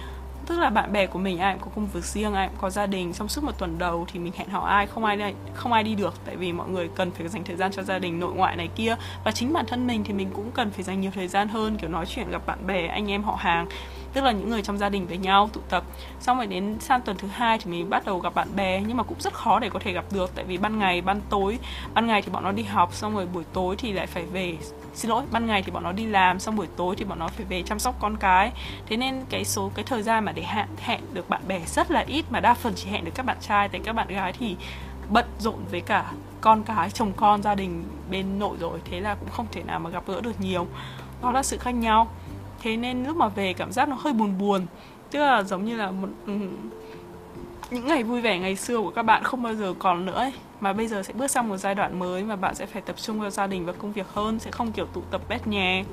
tức 0.46 0.58
là 0.58 0.70
bạn 0.70 0.92
bè 0.92 1.06
của 1.06 1.18
mình 1.18 1.38
ai 1.38 1.54
cũng 1.54 1.62
có 1.62 1.70
công 1.75 1.87
việc 1.87 2.04
riêng 2.04 2.34
ai 2.34 2.49
cũng 2.49 2.56
có 2.61 2.70
gia 2.70 2.87
đình. 2.87 3.12
Trong 3.12 3.28
suốt 3.28 3.44
một 3.44 3.58
tuần 3.58 3.78
đầu 3.78 4.06
thì 4.12 4.18
mình 4.18 4.32
hẹn 4.37 4.49
hò 4.49 4.61
ai 4.61 4.87
không 4.87 5.04
ai 5.04 5.16
đi, 5.16 5.25
không 5.54 5.72
ai 5.72 5.82
đi 5.82 5.94
được. 5.94 6.14
Tại 6.25 6.37
vì 6.37 6.52
mọi 6.52 6.68
người 6.68 6.88
cần 6.96 7.11
phải 7.11 7.28
dành 7.28 7.44
thời 7.44 7.56
gian 7.56 7.72
cho 7.72 7.82
gia 7.82 7.99
đình 7.99 8.20
nội 8.20 8.34
ngoại 8.34 8.56
này 8.56 8.68
kia. 8.76 8.96
Và 9.25 9.32
chính 9.32 9.52
bản 9.52 9.66
thân 9.66 9.87
mình 9.87 10.04
thì 10.04 10.12
mình 10.12 10.30
cũng 10.34 10.50
cần 10.50 10.70
phải 10.70 10.82
dành 10.82 11.00
nhiều 11.00 11.11
thời 11.14 11.28
gian 11.28 11.49
hơn 11.49 11.76
kiểu 11.76 11.90
nói 11.90 12.06
chuyện 12.06 12.30
gặp 12.30 12.46
bạn 12.46 12.66
bè 12.66 12.87
anh 12.87 13.11
em 13.11 13.22
họ 13.22 13.37
hàng. 13.40 13.66
Tức 14.12 14.25
là 14.25 14.32
những 14.32 14.50
người 14.50 14.62
trong 14.62 14.78
gia 14.78 14.88
đình 14.88 15.06
với 15.06 15.18
nhau 15.18 15.50
tụ 15.52 15.61
tập. 15.68 15.84
Xong 16.20 16.37
rồi 16.37 16.46
đến 16.46 16.76
sang 16.80 17.00
tuần 17.00 17.16
thứ 17.16 17.28
hai 17.28 17.58
thì 17.58 17.70
mình 17.70 17.90
bắt 17.90 18.06
đầu 18.06 18.18
gặp 18.18 18.34
bạn 18.34 18.49
bè 18.56 18.82
nhưng 18.87 18.96
mà 18.96 19.02
cũng 19.02 19.20
rất 19.20 19.32
khó 19.34 19.58
để 19.58 19.70
có 19.70 19.78
thể 19.78 19.92
gặp 19.92 20.04
được. 20.12 20.30
Tại 20.34 20.44
vì 20.44 20.58
ban 20.58 20.78
ngày 20.78 21.00
ban 21.00 21.20
tối 21.30 21.58
ban 21.94 22.06
ngày 22.06 22.22
thì 22.22 22.32
bọn 22.32 22.44
nó 22.44 22.52
đi 22.52 22.62
học 22.62 22.94
xong 22.94 23.14
rồi 23.14 23.26
buổi 23.26 23.44
tối 23.52 23.76
thì 23.78 23.92
lại 23.92 24.06
phải 24.06 24.25
về 24.25 24.56
xin 24.94 25.11
lỗi, 25.11 25.22
ban 25.30 25.46
ngày 25.46 25.62
thì 25.62 25.72
bọn 25.72 25.82
nó 25.82 25.92
đi 25.92 26.06
làm, 26.06 26.40
xong 26.40 26.56
buổi 26.56 26.66
tối 26.76 26.96
thì 26.96 27.04
bọn 27.04 27.18
nó 27.18 27.28
phải 27.28 27.46
về 27.49 27.62
chăm 27.62 27.78
sóc 27.78 27.94
con 28.00 28.16
cái. 28.16 28.52
Thế 28.87 28.96
nên 28.96 29.22
cái 29.28 29.44
số, 29.44 29.70
cái 29.75 29.84
thời 29.84 30.02
gian 30.02 30.25
mà 30.25 30.32
để 30.32 30.42
hẹn 30.42 30.66
hẹn 30.78 31.00
được 31.12 31.28
bạn 31.28 31.42
bè 31.49 31.61
rất 31.66 31.90
là 31.90 32.00
ít, 32.00 32.25
mà 32.30 32.40
đa 32.40 32.54
phần 32.54 32.72
chỉ 32.76 32.88
hẹn 32.90 33.04
được 33.04 33.12
các 33.14 33.26
bạn 33.26 33.37
trai. 33.40 33.68
Tại 33.68 33.80
các 33.84 33.92
bạn 33.92 34.08
gái 34.08 34.32
thì 34.32 34.56
bận 35.08 35.26
rộn 35.38 35.64
với 35.70 35.80
cả 35.80 36.12
con 36.40 36.62
cái, 36.62 36.90
chồng 36.90 37.12
con, 37.16 37.42
gia 37.42 37.54
đình 37.54 37.84
bên 38.11 38.38
nội 38.38 38.56
rồi. 38.61 38.78
Thế 38.84 39.00
là 39.00 39.14
cũng 39.14 39.30
không 39.30 39.46
thể 39.52 39.62
nào 39.62 39.78
mà 39.78 39.90
gặp 39.90 40.02
gỡ 40.06 40.20
được 40.20 40.40
nhiều. 40.40 40.66
Đó 41.22 41.32
là 41.32 41.42
sự 41.42 41.58
khác 41.58 41.70
nhau. 41.70 42.08
Thế 42.62 42.76
nên 42.76 43.04
lúc 43.04 43.16
mà 43.16 43.28
về 43.28 43.52
cảm 43.52 43.72
giác 43.72 43.88
nó 43.88 43.96
hơi 44.00 44.12
buồn 44.12 44.38
buồn. 44.38 44.66
Tức 45.11 45.18
là 45.18 45.42
giống 45.42 45.64
như 45.64 45.76
là 45.76 45.90
một 45.90 46.08
ừ, 46.26 46.32
những 47.70 47.87
ngày 47.87 48.02
vui 48.02 48.20
vẻ 48.20 48.38
ngày 48.38 48.56
xưa 48.56 48.78
của 48.78 48.90
các 48.90 49.02
bạn 49.02 49.25
không 49.25 49.42
bao 49.42 49.54
giờ 49.54 49.75
còn 49.78 50.06
nữa 50.06 50.18
ấy 50.18 50.32
mà 50.62 50.73
bây 50.73 50.88
giờ 50.88 51.02
sẽ 51.02 51.12
bước 51.12 51.31
sang 51.31 51.49
một 51.49 51.57
giai 51.57 51.75
đoạn 51.75 51.99
mới 51.99 52.25
mà 52.25 52.37
bạn 52.37 52.54
sẽ 52.54 52.66
phải 52.66 52.83
tập 52.83 52.97
trung 52.97 53.21
vào 53.21 53.31
gia 53.31 53.47
đình 53.47 53.66
và 53.66 53.73
công 53.73 53.92
việc 53.92 54.07
hơn 54.12 54.38
sẽ 54.38 54.50
không 54.50 54.73
kiểu 54.73 54.87
tụ 54.87 55.02
tập 55.11 55.21
bét 55.28 55.47
nhè 55.47 55.85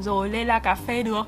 rồi 0.00 0.28
lê 0.28 0.44
la 0.44 0.58
cà 0.58 0.74
phê 0.74 1.02
được. 1.02 1.26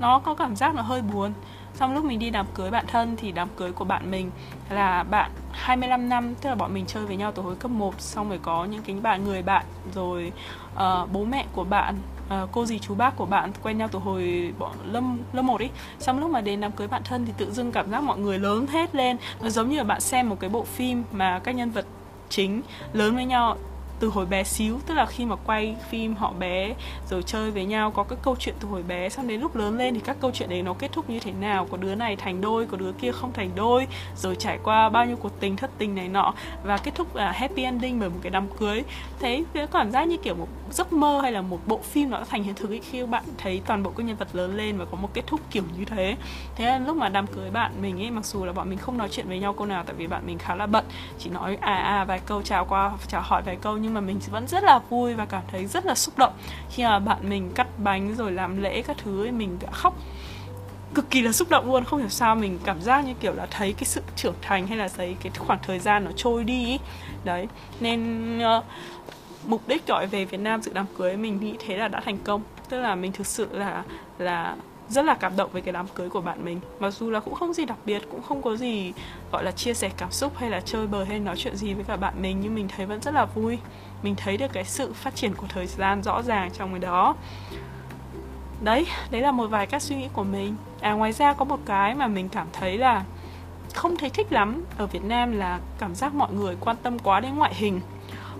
Nó 0.00 0.18
có 0.18 0.34
cảm 0.34 0.56
giác 0.56 0.74
nó 0.74 0.82
hơi 0.82 1.02
buồn. 1.02 1.32
Xong 1.74 1.94
lúc 1.94 2.04
mình 2.04 2.18
đi 2.18 2.30
đám 2.30 2.46
cưới 2.54 2.70
bạn 2.70 2.84
thân 2.88 3.16
thì 3.16 3.32
đám 3.32 3.48
cưới 3.56 3.72
của 3.72 3.84
bạn 3.84 4.10
mình 4.10 4.30
là 4.70 5.02
bạn 5.02 5.30
25 5.52 6.08
năm 6.08 6.34
tức 6.34 6.48
là 6.48 6.54
bọn 6.54 6.74
mình 6.74 6.86
chơi 6.86 7.06
với 7.06 7.16
nhau 7.16 7.32
từ 7.32 7.42
hồi 7.42 7.56
cấp 7.56 7.70
1 7.70 8.00
xong 8.00 8.28
rồi 8.28 8.38
có 8.42 8.64
những 8.64 8.82
cái 8.82 8.96
bạn 8.96 9.24
người 9.24 9.42
bạn 9.42 9.64
rồi 9.94 10.32
uh, 10.74 11.12
bố 11.12 11.24
mẹ 11.24 11.46
của 11.52 11.64
bạn 11.64 11.94
uh, 12.26 12.48
cô 12.52 12.66
dì 12.66 12.78
chú 12.78 12.94
bác 12.94 13.16
của 13.16 13.26
bạn 13.26 13.52
quen 13.62 13.78
nhau 13.78 13.88
từ 13.92 13.98
hồi 13.98 14.52
bọn 14.58 14.72
lâm 14.92 15.18
lớp 15.32 15.42
một 15.42 15.60
ấy 15.60 15.70
xong 15.98 16.20
lúc 16.20 16.30
mà 16.30 16.40
đến 16.40 16.60
đám 16.60 16.72
cưới 16.72 16.88
bạn 16.88 17.02
thân 17.04 17.26
thì 17.26 17.32
tự 17.36 17.52
dưng 17.52 17.72
cảm 17.72 17.90
giác 17.90 18.02
mọi 18.02 18.18
người 18.18 18.38
lớn 18.38 18.66
hết 18.66 18.94
lên. 18.94 19.16
Nó 19.42 19.48
giống 19.48 19.68
như 19.70 19.76
là 19.76 19.84
bạn 19.84 20.00
xem 20.00 20.28
một 20.28 20.36
cái 20.40 20.50
bộ 20.50 20.64
phim 20.64 21.04
mà 21.12 21.38
các 21.38 21.54
nhân 21.54 21.70
vật 21.70 21.86
chính 22.28 22.62
lớn 22.92 23.14
với 23.14 23.24
nhau 23.24 23.56
từ 24.00 24.08
hồi 24.08 24.26
bé 24.26 24.44
xíu, 24.44 24.80
tức 24.86 24.94
là 24.94 25.06
khi 25.06 25.24
mà 25.24 25.36
quay 25.36 25.76
phim 25.90 26.14
họ 26.14 26.32
bé 26.38 26.74
rồi 27.10 27.22
chơi 27.22 27.50
với 27.50 27.64
nhau, 27.64 27.90
có 27.90 28.02
các 28.02 28.18
câu 28.22 28.36
chuyện 28.38 28.54
từ 28.60 28.68
hồi 28.68 28.82
bé, 28.82 29.08
xong 29.08 29.28
đến 29.28 29.40
lúc 29.40 29.56
lớn 29.56 29.78
lên 29.78 29.94
thì 29.94 30.00
các 30.00 30.16
câu 30.20 30.30
chuyện 30.34 30.48
đấy 30.48 30.62
nó 30.62 30.72
kết 30.72 30.92
thúc 30.92 31.10
như 31.10 31.20
thế 31.20 31.32
nào? 31.32 31.66
Có 31.70 31.76
đứa 31.76 31.94
này 31.94 32.16
thành 32.16 32.40
đôi, 32.40 32.66
có 32.66 32.76
đứa 32.76 32.92
kia 32.92 33.12
không 33.12 33.32
thành 33.32 33.50
đôi, 33.54 33.86
rồi 34.16 34.36
trải 34.36 34.58
qua 34.64 34.88
bao 34.88 35.06
nhiêu 35.06 35.16
cuộc 35.16 35.40
tình 35.40 35.56
thất 35.56 35.70
tình 35.78 35.94
này 35.94 36.08
nọ 36.08 36.34
và 36.64 36.78
kết 36.78 36.94
thúc 36.94 37.16
là 37.16 37.32
happy 37.32 37.62
ending 37.62 38.00
bởi 38.00 38.08
một 38.10 38.18
cái 38.22 38.30
đám 38.30 38.46
cưới. 38.58 38.82
Thế 39.20 39.44
cảm 39.72 39.90
giác 39.90 40.08
như 40.08 40.16
kiểu 40.16 40.34
một 40.34 40.48
giấc 40.70 40.92
mơ 40.92 41.20
hay 41.22 41.32
là 41.32 41.42
một 41.42 41.58
bộ 41.66 41.80
phim 41.82 42.10
nó 42.10 42.24
thành 42.28 42.42
hiện 42.42 42.54
thực 42.54 42.70
ấy 42.70 42.80
khi 42.90 43.06
bạn 43.06 43.24
thấy 43.38 43.60
toàn 43.66 43.82
bộ 43.82 43.90
các 43.96 44.06
nhân 44.06 44.16
vật 44.16 44.28
lớn 44.32 44.56
lên 44.56 44.78
và 44.78 44.84
có 44.84 44.96
một 44.96 45.08
kết 45.14 45.26
thúc 45.26 45.40
kiểu 45.50 45.62
như 45.78 45.84
thế. 45.84 46.16
Thế 46.56 46.64
là 46.64 46.78
lúc 46.78 46.96
mà 46.96 47.08
đám 47.08 47.26
cưới 47.26 47.50
bạn 47.50 47.72
mình 47.82 48.02
ấy, 48.02 48.10
mặc 48.10 48.24
dù 48.24 48.44
là 48.44 48.52
bọn 48.52 48.70
mình 48.70 48.78
không 48.78 48.98
nói 48.98 49.08
chuyện 49.10 49.28
với 49.28 49.38
nhau 49.38 49.52
câu 49.52 49.66
nào, 49.66 49.84
tại 49.86 49.94
vì 49.98 50.06
bạn 50.06 50.26
mình 50.26 50.38
khá 50.38 50.54
là 50.54 50.66
bận, 50.66 50.84
chỉ 51.18 51.30
nói 51.30 51.58
à 51.60 51.74
à 51.74 52.04
vài 52.04 52.20
câu, 52.26 52.42
chào 52.42 52.64
qua, 52.64 52.92
chào 53.08 53.22
hỏi 53.22 53.42
vài 53.42 53.56
câu 53.56 53.76
nhưng 53.84 53.94
mà 53.94 54.00
mình 54.00 54.20
vẫn 54.30 54.48
rất 54.48 54.64
là 54.64 54.78
vui 54.78 55.14
và 55.14 55.26
cảm 55.26 55.42
thấy 55.52 55.66
rất 55.66 55.86
là 55.86 55.94
xúc 55.94 56.18
động 56.18 56.32
khi 56.70 56.82
mà 56.84 56.98
bạn 56.98 57.28
mình 57.28 57.50
cắt 57.54 57.66
bánh 57.78 58.14
rồi 58.14 58.32
làm 58.32 58.62
lễ 58.62 58.82
các 58.82 58.96
thứ 59.04 59.24
ấy, 59.24 59.32
mình 59.32 59.58
đã 59.60 59.70
khóc 59.72 59.94
cực 60.94 61.10
kỳ 61.10 61.22
là 61.22 61.32
xúc 61.32 61.50
động 61.50 61.66
luôn 61.66 61.84
không 61.84 62.00
hiểu 62.00 62.08
sao 62.08 62.34
mình 62.34 62.58
cảm 62.64 62.80
giác 62.80 63.04
như 63.04 63.14
kiểu 63.20 63.32
là 63.34 63.46
thấy 63.50 63.72
cái 63.72 63.84
sự 63.84 64.00
trưởng 64.16 64.34
thành 64.42 64.66
hay 64.66 64.78
là 64.78 64.88
thấy 64.88 65.16
cái 65.22 65.32
khoảng 65.38 65.58
thời 65.62 65.78
gian 65.78 66.04
nó 66.04 66.10
trôi 66.16 66.44
đi 66.44 66.66
ý. 66.66 66.78
đấy 67.24 67.48
nên 67.80 68.38
uh, 68.38 68.64
mục 69.46 69.68
đích 69.68 69.86
gọi 69.86 70.06
về 70.06 70.24
Việt 70.24 70.40
Nam 70.40 70.62
dự 70.62 70.72
đám 70.74 70.86
cưới 70.98 71.16
mình 71.16 71.40
nghĩ 71.40 71.54
thế 71.66 71.76
là 71.76 71.88
đã 71.88 72.00
thành 72.00 72.18
công 72.24 72.42
tức 72.68 72.80
là 72.80 72.94
mình 72.94 73.12
thực 73.12 73.26
sự 73.26 73.48
là 73.52 73.82
là 74.18 74.56
rất 74.88 75.04
là 75.04 75.14
cảm 75.14 75.36
động 75.36 75.50
với 75.52 75.62
cái 75.62 75.72
đám 75.72 75.86
cưới 75.94 76.08
của 76.08 76.20
bạn 76.20 76.44
mình. 76.44 76.60
Mặc 76.80 76.90
dù 76.90 77.10
là 77.10 77.20
cũng 77.20 77.34
không 77.34 77.52
gì 77.52 77.64
đặc 77.64 77.78
biệt 77.84 78.02
cũng 78.10 78.22
không 78.22 78.42
có 78.42 78.56
gì 78.56 78.92
gọi 79.32 79.44
là 79.44 79.50
chia 79.50 79.74
sẻ 79.74 79.90
cảm 79.96 80.10
xúc 80.10 80.32
hay 80.36 80.50
là 80.50 80.60
chơi 80.60 80.86
bời 80.86 81.06
hay 81.06 81.18
nói 81.18 81.36
chuyện 81.36 81.56
gì 81.56 81.74
với 81.74 81.84
cả 81.84 81.96
bạn 81.96 82.22
mình 82.22 82.40
nhưng 82.42 82.54
mình 82.54 82.68
thấy 82.76 82.86
vẫn 82.86 83.02
rất 83.02 83.14
là 83.14 83.24
vui. 83.24 83.58
Mình 84.02 84.14
thấy 84.16 84.36
được 84.36 84.52
cái 84.52 84.64
sự 84.64 84.92
phát 84.92 85.14
triển 85.14 85.34
của 85.34 85.46
thời 85.48 85.66
gian 85.66 86.02
rõ 86.02 86.22
ràng 86.22 86.50
trong 86.58 86.70
cái 86.70 86.78
đó. 86.78 87.14
Đấy 88.62 88.86
đấy 89.10 89.20
là 89.20 89.30
một 89.30 89.46
vài 89.46 89.66
các 89.66 89.82
suy 89.82 89.96
nghĩ 89.96 90.08
của 90.12 90.24
mình. 90.24 90.56
À 90.80 90.92
ngoài 90.92 91.12
ra 91.12 91.32
có 91.32 91.44
một 91.44 91.60
cái 91.66 91.94
mà 91.94 92.06
mình 92.06 92.28
cảm 92.28 92.46
thấy 92.52 92.78
là 92.78 93.04
không 93.74 93.96
thấy 93.96 94.10
thích 94.10 94.32
lắm 94.32 94.64
ở 94.78 94.86
Việt 94.86 95.04
Nam 95.04 95.32
là 95.32 95.60
cảm 95.78 95.94
giác 95.94 96.14
mọi 96.14 96.32
người 96.32 96.56
quan 96.60 96.76
tâm 96.82 96.98
quá 96.98 97.20
đến 97.20 97.36
ngoại 97.36 97.54
hình. 97.54 97.80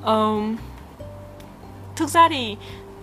Um, 0.05 0.57
thực 1.97 2.09
ra 2.09 2.29
thì 2.29 2.57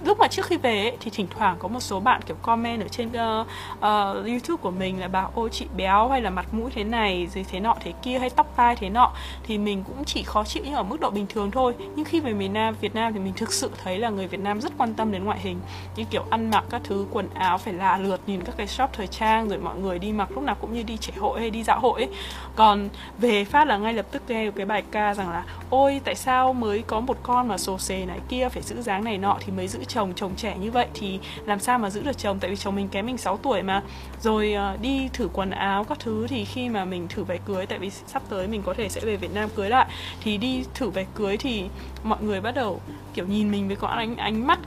lúc 0.05 0.19
mà 0.19 0.27
trước 0.27 0.45
khi 0.45 0.57
về 0.57 0.81
ấy, 0.81 0.97
thì 0.99 1.11
thỉnh 1.13 1.27
thoảng 1.29 1.55
có 1.59 1.67
một 1.67 1.79
số 1.79 1.99
bạn 1.99 2.21
kiểu 2.25 2.37
comment 2.41 2.81
ở 2.81 2.87
trên 2.87 3.07
uh, 3.07 3.47
uh, 3.77 4.27
YouTube 4.27 4.61
của 4.61 4.71
mình 4.71 4.99
là 4.99 5.07
bảo 5.07 5.31
ôi 5.35 5.49
chị 5.51 5.65
béo 5.77 6.09
hay 6.09 6.21
là 6.21 6.29
mặt 6.29 6.45
mũi 6.51 6.71
thế 6.75 6.83
này 6.83 7.27
gì 7.31 7.43
thế 7.43 7.59
nọ 7.59 7.75
thế 7.79 7.93
kia 8.01 8.19
hay 8.19 8.29
tóc 8.29 8.53
tai 8.55 8.75
thế 8.75 8.89
nọ. 8.89 9.11
Thì 9.43 9.57
mình 9.57 9.83
cũng 9.83 10.05
chỉ 10.05 10.23
khó 10.23 10.43
chịu 10.43 10.63
nhưng 10.65 10.73
ở 10.73 10.83
mức 10.83 10.99
độ 10.99 11.09
bình 11.09 11.25
thường 11.29 11.51
thôi. 11.51 11.73
Nhưng 11.95 12.05
khi 12.05 12.19
về 12.19 12.33
miền 12.33 12.53
Nam 12.53 12.75
Việt 12.81 12.95
Nam 12.95 13.13
thì 13.13 13.19
mình 13.19 13.33
thực 13.35 13.53
sự 13.53 13.71
thấy 13.83 13.99
là 13.99 14.09
người 14.09 14.27
Việt 14.27 14.39
Nam 14.39 14.61
rất 14.61 14.71
quan 14.77 14.93
tâm 14.93 15.11
đến 15.11 15.23
ngoại 15.23 15.39
hình. 15.39 15.59
Như 15.95 16.03
kiểu 16.11 16.23
ăn 16.29 16.51
mặc 16.51 16.63
các 16.69 16.81
thứ 16.83 17.05
quần 17.11 17.29
áo 17.33 17.57
phải 17.57 17.73
là 17.73 17.97
lượt 17.97 18.21
nhìn 18.27 18.41
các 18.41 18.57
cái 18.57 18.67
shop 18.67 18.89
thời 18.93 19.07
trang 19.07 19.49
rồi 19.49 19.57
mọi 19.57 19.77
người 19.77 19.99
đi 19.99 20.11
mặc 20.11 20.31
lúc 20.31 20.43
nào 20.43 20.55
cũng 20.61 20.73
như 20.73 20.83
đi 20.83 20.97
trẻ 20.97 21.13
hội 21.19 21.39
hay 21.39 21.49
đi 21.49 21.63
dạo 21.63 21.79
hội 21.79 22.01
ấy. 22.01 22.09
còn 22.55 22.89
về 23.17 23.45
phát 23.45 23.67
là 23.67 23.77
ngay 23.77 23.93
lập 23.93 24.05
tức 24.11 24.21
nghe 24.27 24.51
cái 24.51 24.65
bài 24.65 24.83
ca 24.91 25.13
rằng 25.13 25.29
là 25.29 25.43
ôi 25.69 26.01
tại 26.03 26.15
sao 26.15 26.53
mới 26.53 26.81
có 26.87 26.99
một 26.99 27.17
con 27.23 27.47
mà 27.47 27.57
sồ 27.57 27.77
xề 27.77 28.05
này 28.05 28.19
kia 28.29 28.49
phải 28.49 28.61
giữ 28.61 28.81
dáng 28.81 29.03
này 29.03 29.17
nọ 29.17 29.37
thì 29.39 29.51
mới 29.51 29.67
giữ 29.67 29.83
chồng 29.93 30.13
chồng 30.15 30.31
trẻ 30.37 30.57
như 30.59 30.71
vậy 30.71 30.87
thì 30.93 31.19
làm 31.45 31.59
sao 31.59 31.79
mà 31.79 31.89
giữ 31.89 32.01
được 32.03 32.17
chồng? 32.17 32.39
Tại 32.39 32.49
vì 32.49 32.55
chồng 32.55 32.75
mình 32.75 32.87
kém 32.87 33.05
mình 33.05 33.17
6 33.17 33.37
tuổi 33.37 33.63
mà. 33.63 33.81
Rồi 34.21 34.55
uh, 34.73 34.81
đi 34.81 35.09
thử 35.13 35.29
quần 35.33 35.49
áo 35.49 35.83
các 35.83 35.99
thứ 35.99 36.27
thì 36.27 36.45
khi 36.45 36.69
mà 36.69 36.85
mình 36.85 37.07
thử 37.07 37.23
váy 37.23 37.39
cưới 37.45 37.65
tại 37.65 37.79
vì 37.79 37.89
sắp 37.89 38.21
tới 38.29 38.47
mình 38.47 38.61
có 38.65 38.73
thể 38.73 38.89
sẽ 38.89 39.01
về 39.01 39.15
Việt 39.15 39.33
Nam 39.33 39.49
cưới 39.55 39.69
lại 39.69 39.87
thì 40.23 40.37
đi 40.37 40.63
thử 40.73 40.89
váy 40.89 41.05
cưới 41.15 41.37
thì 41.37 41.65
mọi 42.03 42.23
người 42.23 42.41
bắt 42.41 42.55
đầu 42.55 42.81
kiểu 43.13 43.27
nhìn 43.27 43.51
mình 43.51 43.67
với 43.67 43.75
có 43.75 43.87
ánh 43.87 44.15
ánh 44.15 44.47
mắt 44.47 44.59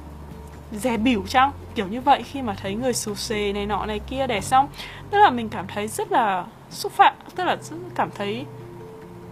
dè 0.73 0.97
bỉu 0.97 1.25
chăng? 1.29 1.51
Kiểu 1.75 1.87
như 1.87 2.01
vậy 2.01 2.23
khi 2.23 2.43
mà 2.43 2.55
thấy 2.55 2.75
người 2.75 2.93
xù 2.93 3.15
xề 3.15 3.53
này 3.53 3.67
nọ 3.67 3.87
này 3.87 3.99
kia 3.99 4.27
để 4.27 4.41
xong. 4.41 4.69
Tức 5.11 5.19
là 5.19 5.31
mình 5.31 5.49
cảm 5.49 5.67
thấy 5.67 5.89
rất 5.89 6.13
là 6.13 6.45
xúc 6.71 6.93
phạm 6.93 7.15
tức 7.35 7.45
là 7.45 7.57
cảm 7.95 8.11
thấy 8.17 8.45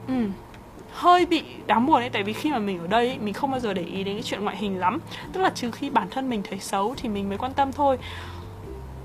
ừ 0.09 0.15
hơi 0.93 1.27
bị 1.27 1.43
đáng 1.67 1.87
buồn 1.87 1.97
ấy 1.97 2.11
tại 2.11 2.23
vì 2.23 2.33
khi 2.33 2.51
mà 2.51 2.59
mình 2.59 2.79
ở 2.79 2.87
đây 2.87 3.09
ấy, 3.09 3.19
mình 3.19 3.35
không 3.35 3.51
bao 3.51 3.61
giờ 3.61 3.75
để 3.75 3.83
ý 3.83 4.05
đến 4.05 4.15
cái 4.17 4.23
chuyện 4.23 4.45
ngoại 4.45 4.57
hình 4.57 4.79
lắm. 4.79 4.99
Tức 5.33 5.41
là 5.41 5.51
trừ 5.51 5.71
khi 5.71 5.91
bản 5.91 6.09
thân 6.11 6.31
mình 6.31 6.43
thấy 6.51 6.59
xấu 6.59 6.95
thì 6.97 7.09
mình 7.09 7.29
mới 7.29 7.39
quan 7.39 7.53
tâm 7.53 7.73
thôi. 7.73 7.99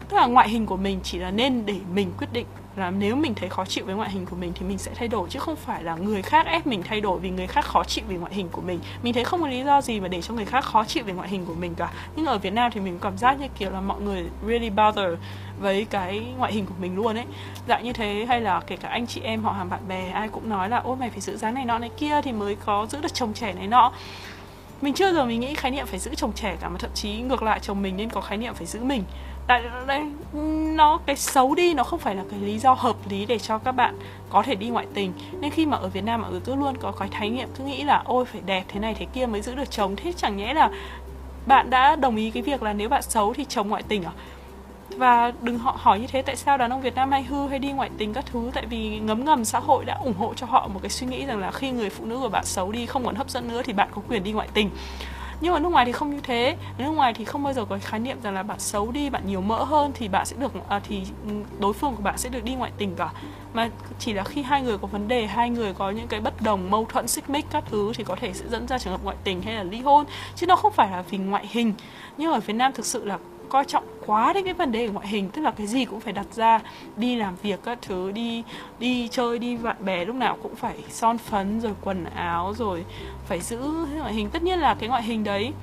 Tức 0.10 0.18
là 0.18 0.26
ngoại 0.26 0.50
hình 0.50 0.66
của 0.66 0.78
mình 0.78 1.00
chỉ 1.04 1.18
là 1.18 1.32
nên 1.32 1.66
để 1.66 1.76
mình 1.94 2.12
quyết 2.18 2.28
định 2.34 2.46
là 2.76 2.92
nếu 2.92 3.16
mình 3.16 3.36
thấy 3.36 3.50
khó 3.50 3.66
chịu 3.66 3.86
với 3.86 3.96
ngoại 3.96 4.10
hình 4.10 4.26
của 4.26 4.36
mình 4.36 4.52
thì 4.56 4.66
mình 4.66 4.78
sẽ 4.78 4.92
thay 4.96 5.08
đổi 5.08 5.30
chứ 5.30 5.40
không 5.40 5.56
phải 5.56 5.84
là 5.84 5.96
người 5.96 6.22
khác 6.22 6.46
ép 6.46 6.68
mình 6.68 6.84
thay 6.84 7.02
đổi 7.02 7.20
vì 7.20 7.30
người 7.30 7.48
khác 7.48 7.66
khó 7.66 7.84
chịu 7.84 8.06
vì 8.08 8.16
ngoại 8.16 8.34
hình 8.34 8.50
của 8.52 8.62
mình. 8.62 8.80
Mình 9.04 9.14
thấy 9.14 9.24
không 9.24 9.42
có 9.42 9.48
lý 9.48 9.64
do 9.64 9.82
gì 9.82 10.00
mà 10.00 10.08
để 10.08 10.22
cho 10.22 10.34
người 10.34 10.46
khác 10.46 10.66
khó 10.66 10.86
chịu 10.86 11.04
về 11.04 11.14
ngoại 11.14 11.30
hình 11.30 11.46
của 11.46 11.54
mình 11.54 11.76
cả. 11.76 11.92
Nhưng 12.16 12.26
ở 12.26 12.38
Việt 12.38 12.54
Nam 12.54 12.72
thì 12.74 12.80
mình 12.80 13.00
cảm 13.02 13.18
giác 13.18 13.40
như 13.40 13.48
kiểu 13.58 13.72
là 13.72 13.82
mọi 13.82 14.02
người 14.02 14.26
really 14.48 14.70
bother 14.70 15.14
với 15.60 15.86
cái 15.90 16.22
ngoại 16.38 16.54
hình 16.54 16.66
của 16.66 16.74
mình 16.80 16.96
luôn 16.96 17.16
ấy. 17.16 17.26
Dạng 17.68 17.84
như 17.84 17.94
thế 17.94 18.26
hay 18.30 18.42
là 18.42 18.62
kể 18.68 18.76
cả 18.76 18.90
anh 18.90 19.08
chị 19.08 19.22
em 19.22 19.44
họ 19.44 19.52
hàng 19.52 19.70
bạn 19.70 19.88
bè, 19.88 20.10
ai 20.10 20.30
cũng 20.30 20.50
nói 20.50 20.70
là, 20.70 20.78
ôi, 20.78 20.96
mày 20.96 21.10
phải 21.10 21.22
giữ 21.22 21.38
dáng 21.38 21.54
này 21.54 21.66
nọ 21.66 21.78
này 21.78 21.90
kia 21.98 22.22
thì 22.22 22.32
mới 22.32 22.56
có 22.56 22.88
giữ 22.90 23.02
được 23.02 23.14
chồng 23.14 23.34
trẻ 23.34 23.54
này 23.54 23.68
nọ. 23.68 23.92
Mình 24.82 24.94
chưa 24.94 25.14
giờ 25.14 25.26
mình 25.26 25.40
nghĩ 25.40 25.56
khái 25.56 25.72
niệm 25.72 25.86
phải 25.86 26.00
giữ 26.00 26.16
chồng 26.16 26.32
trẻ 26.36 26.56
cả, 26.62 26.70
mà 26.70 26.78
thậm 26.80 26.90
chí 26.94 27.22
ngược 27.22 27.44
lại 27.44 27.60
chồng 27.60 27.82
mình 27.82 27.98
nên 27.98 28.10
có 28.10 28.22
khái 28.22 28.38
niệm 28.38 28.54
phải 28.54 28.66
giữ 28.66 28.84
mình. 28.84 29.04
Tại 29.48 29.64
đây, 29.88 30.02
nó 30.76 31.00
cái 31.06 31.16
xấu 31.16 31.56
đi, 31.56 31.74
nó 31.74 31.84
không 31.84 32.00
phải 32.00 32.16
là 32.16 32.24
cái 32.32 32.40
lý 32.40 32.60
do 32.60 32.74
hợp 32.74 32.96
lý 33.10 33.26
để 33.26 33.40
cho 33.40 33.58
các 33.58 33.72
bạn 33.72 34.00
có 34.30 34.44
thể 34.44 34.56
đi 34.56 34.70
ngoại 34.70 34.86
tình. 34.94 35.14
Nên 35.40 35.52
khi 35.52 35.66
mà 35.66 35.78
ở 35.78 35.88
Việt 35.88 36.04
Nam 36.04 36.22
mọi 36.22 36.32
người 36.32 36.40
ừ, 36.40 36.44
cứ 36.46 36.56
luôn 36.56 36.78
có 36.78 36.92
cái 36.92 37.08
thái 37.12 37.30
niệm 37.30 37.50
cứ 37.58 37.64
nghĩ 37.64 37.84
là, 37.84 38.02
ôi, 38.06 38.26
phải 38.26 38.42
đẹp 38.46 38.64
thế 38.68 38.80
này 38.80 38.96
thế 39.00 39.06
kia 39.14 39.26
mới 39.26 39.42
giữ 39.42 39.56
được 39.56 39.72
chồng. 39.72 39.96
Thế 39.96 40.14
chẳng 40.18 40.38
nhẽ 40.38 40.54
là 40.54 40.70
bạn 41.46 41.70
đã 41.70 41.96
đồng 41.96 42.16
ý 42.16 42.32
cái 42.32 42.44
việc 42.44 42.64
là 42.64 42.74
nếu 42.74 42.90
bạn 42.90 43.02
xấu 43.02 43.34
thì 43.34 43.46
chồng 43.50 43.70
ngoại 43.70 43.84
tình 43.84 44.04
à? 44.04 44.12
Và 44.96 45.34
đừng 45.42 45.58
họ 45.58 45.78
hỏi 45.80 46.00
như 46.00 46.08
thế 46.08 46.22
tại 46.22 46.36
sao 46.36 46.58
đàn 46.58 46.72
ông 46.72 46.82
Việt 46.82 46.96
Nam 46.96 47.12
hay 47.12 47.24
hư 47.24 47.48
hay 47.48 47.60
đi 47.60 47.72
ngoại 47.72 47.90
tình 47.98 48.14
các 48.14 48.26
thứ? 48.26 48.52
Tại 48.54 48.66
vì 48.66 49.00
ngấm 49.00 49.26
ngầm 49.26 49.46
xã 49.46 49.60
hội 49.60 49.86
đã 49.86 49.94
ủng 49.94 50.14
hộ 50.18 50.34
cho 50.34 50.46
họ 50.46 50.68
một 50.68 50.80
cái 50.84 50.90
suy 50.90 51.08
nghĩ 51.08 51.26
rằng 51.26 51.40
là 51.40 51.52
khi 51.52 51.72
người 51.72 51.90
phụ 51.90 52.06
nữ 52.06 52.20
của 52.20 52.30
bạn 52.30 52.46
xấu 52.46 52.72
đi 52.72 52.86
không 52.86 53.06
còn 53.06 53.16
hấp 53.16 53.30
dẫn 53.30 53.48
nữa 53.48 53.62
thì 53.66 53.74
bạn 53.74 53.90
có 53.96 54.02
quyền 54.10 54.24
đi 54.24 54.32
ngoại 54.32 54.48
tình. 54.54 54.70
Nhưng 55.42 55.54
mà 55.54 55.60
nước 55.60 55.70
ngoài 55.70 55.86
thì 55.86 55.92
không 55.92 56.10
như 56.16 56.22
thế. 56.24 56.58
Nước 56.78 56.90
ngoài 56.90 57.14
thì 57.14 57.26
không 57.26 57.44
bao 57.44 57.54
giờ 57.54 57.66
có 57.66 57.78
khái 57.82 58.00
niệm 58.00 58.18
rằng 58.22 58.34
là 58.34 58.44
bạn 58.44 58.60
xấu 58.60 58.92
đi 58.92 59.10
bạn 59.10 59.24
nhiều 59.26 59.42
mỡ 59.42 59.64
hơn 59.64 59.92
thì 59.96 60.08
bạn 60.08 60.26
sẽ 60.26 60.36
được 60.40 60.52
à, 60.70 60.82
thì 60.88 61.02
đối 61.60 61.74
phương 61.74 61.96
của 61.96 62.04
bạn 62.04 62.18
sẽ 62.18 62.30
được 62.30 62.44
đi 62.44 62.56
ngoại 62.56 62.72
tình 62.78 62.96
cả. 62.96 63.10
Mà 63.54 63.70
chỉ 64.00 64.14
là 64.14 64.24
khi 64.24 64.42
hai 64.42 64.62
người 64.62 64.78
có 64.78 64.88
vấn 64.88 65.08
đề 65.08 65.28
hai 65.28 65.50
người 65.50 65.74
có 65.74 65.90
những 65.90 66.08
cái 66.08 66.20
bất 66.20 66.42
đồng 66.42 66.72
mâu 66.72 66.86
thuẫn 66.86 67.08
xích 67.08 67.30
mích 67.30 67.46
các 67.52 67.64
thứ 67.70 67.92
thì 67.96 68.04
có 68.04 68.16
thể 68.16 68.34
sẽ 68.34 68.46
dẫn 68.50 68.68
ra 68.68 68.80
trường 68.80 68.94
hợp 68.94 69.04
ngoại 69.04 69.18
tình 69.24 69.42
hay 69.42 69.54
là 69.54 69.64
ly 69.64 69.80
hôn. 69.80 70.06
Chứ 70.36 70.48
nó 70.48 70.56
không 70.56 70.74
phải 70.74 70.92
là 70.92 71.04
vì 71.10 71.18
ngoại 71.18 71.48
hình. 71.50 71.74
Nhưng 72.18 72.32
ở 72.32 72.40
Việt 72.40 72.54
Nam 72.54 72.74
thực 72.74 72.86
sự 72.86 73.06
là 73.06 73.18
coi 73.50 73.66
trọng 73.66 73.84
quá 74.06 74.34
đến 74.34 74.46
cái 74.46 74.54
vấn 74.54 74.72
đề 74.72 74.88
ngoại 74.88 75.08
hình, 75.08 75.30
tức 75.30 75.42
là 75.42 75.52
cái 75.52 75.68
gì 75.68 75.86
cũng 75.86 76.00
phải 76.00 76.14
đặt 76.14 76.26
ra, 76.32 76.60
đi 76.96 77.16
làm 77.16 77.36
việc 77.36 77.60
các 77.64 77.78
thứ, 77.82 78.12
đi 78.12 78.44
đi 78.80 79.08
chơi, 79.08 79.40
đi 79.40 79.58
bạn 79.58 79.86
bè 79.86 80.06
lúc 80.06 80.16
nào 80.16 80.38
cũng 80.44 80.56
phải 80.56 80.76
son 80.90 81.18
phấn, 81.18 81.60
rồi 81.60 81.74
quần 81.82 82.06
áo, 82.16 82.54
rồi 82.54 82.86
phải 83.26 83.42
giữ 83.42 83.60
ngoại 83.98 84.14
hình. 84.14 84.30
Tất 84.30 84.44
nhiên 84.44 84.60
là 84.60 84.76
cái 84.80 84.90
ngoại 84.90 85.04
hình 85.04 85.24
đấy, 85.24 85.54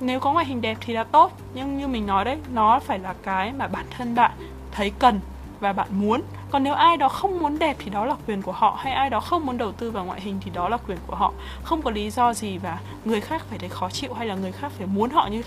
nếu 0.00 0.20
có 0.20 0.32
ngoại 0.32 0.46
hình 0.46 0.60
đẹp 0.60 0.78
thì 0.80 0.92
là 0.92 1.04
tốt, 1.04 1.32
nhưng 1.54 1.78
như 1.78 1.88
mình 1.88 2.06
nói 2.06 2.24
đấy, 2.24 2.38
nó 2.54 2.80
phải 2.80 2.98
là 2.98 3.14
cái 3.22 3.52
mà 3.52 3.66
bản 3.68 3.84
thân 3.90 4.14
bạn 4.14 4.30
thấy 4.72 4.92
cần 4.98 5.20
và 5.60 5.72
bạn 5.72 5.88
muốn. 5.90 6.22
Còn 6.50 6.62
nếu 6.62 6.74
ai 6.74 6.96
đó 6.96 7.08
không 7.08 7.38
muốn 7.38 7.58
đẹp 7.58 7.76
thì 7.78 7.90
đó 7.90 8.04
là 8.04 8.14
quyền 8.26 8.42
của 8.42 8.52
họ, 8.52 8.78
hay 8.80 8.92
ai 8.92 9.10
đó 9.10 9.20
không 9.20 9.46
muốn 9.46 9.58
đầu 9.58 9.72
tư 9.72 9.90
vào 9.90 10.04
ngoại 10.04 10.20
hình 10.20 10.38
thì 10.44 10.50
đó 10.54 10.68
là 10.68 10.76
quyền 10.76 10.98
của 11.06 11.16
họ. 11.16 11.32
Không 11.62 11.82
có 11.82 11.90
lý 11.90 12.10
do 12.10 12.34
gì 12.34 12.58
và 12.58 12.78
người 13.04 13.20
khác 13.20 13.42
phải 13.50 13.58
thấy 13.58 13.68
khó 13.68 13.90
chịu 13.90 14.14
hay 14.14 14.26
là 14.26 14.34
người 14.34 14.52
khác 14.52 14.72
phải 14.78 14.86
muốn 14.86 15.10
họ 15.10 15.28
như 15.32 15.42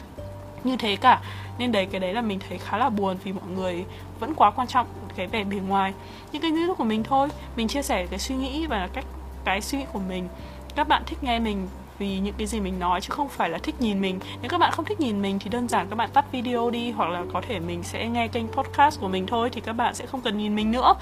như 0.65 0.77
thế 0.77 0.95
cả. 0.95 1.21
Nên 1.57 1.71
đấy, 1.71 1.85
cái 1.85 1.99
đấy 1.99 2.13
là 2.13 2.21
mình 2.21 2.39
thấy 2.49 2.57
khá 2.57 2.77
là 2.77 2.89
buồn 2.89 3.17
vì 3.23 3.33
mọi 3.33 3.47
người 3.55 3.85
vẫn 4.19 4.33
quá 4.35 4.51
quan 4.51 4.67
trọng 4.67 4.87
cái 5.15 5.27
vẻ 5.27 5.43
bề 5.43 5.57
ngoài. 5.57 5.93
Những 6.31 6.41
cái 6.41 6.51
nghĩ 6.51 6.61
của 6.77 6.83
mình 6.83 7.03
thôi. 7.03 7.29
Mình 7.55 7.67
chia 7.67 7.81
sẻ 7.81 8.05
cái 8.05 8.19
suy 8.19 8.35
nghĩ 8.35 8.65
và 8.67 8.89
cách, 8.93 9.05
cái 9.45 9.61
suy 9.61 9.77
nghĩ 9.77 9.85
của 9.93 9.99
mình. 9.99 10.27
Các 10.75 10.87
bạn 10.87 11.03
thích 11.05 11.23
nghe 11.23 11.39
mình 11.39 11.67
vì 11.99 12.19
những 12.19 12.33
cái 12.37 12.47
gì 12.47 12.59
mình 12.59 12.79
nói 12.79 13.01
chứ 13.01 13.09
không 13.09 13.29
phải 13.29 13.49
là 13.49 13.57
thích 13.57 13.75
nhìn 13.79 14.01
mình. 14.01 14.19
Nếu 14.41 14.49
các 14.49 14.57
bạn 14.57 14.71
không 14.71 14.85
thích 14.85 14.99
nhìn 14.99 15.21
mình 15.21 15.39
thì 15.39 15.49
đơn 15.49 15.67
giản 15.67 15.87
các 15.89 15.95
bạn 15.95 16.09
tắt 16.13 16.25
video 16.31 16.69
đi 16.69 16.91
hoặc 16.91 17.09
là 17.09 17.23
có 17.33 17.41
thể 17.47 17.59
mình 17.59 17.83
sẽ 17.83 18.07
nghe 18.07 18.27
kênh 18.27 18.47
podcast 18.47 18.99
của 19.01 19.07
mình 19.07 19.25
thôi 19.27 19.49
thì 19.49 19.61
các 19.61 19.73
bạn 19.73 19.95
sẽ 19.95 20.05
không 20.05 20.21
cần 20.21 20.37
nhìn 20.37 20.55
mình 20.55 20.71
nữa. 20.71 20.93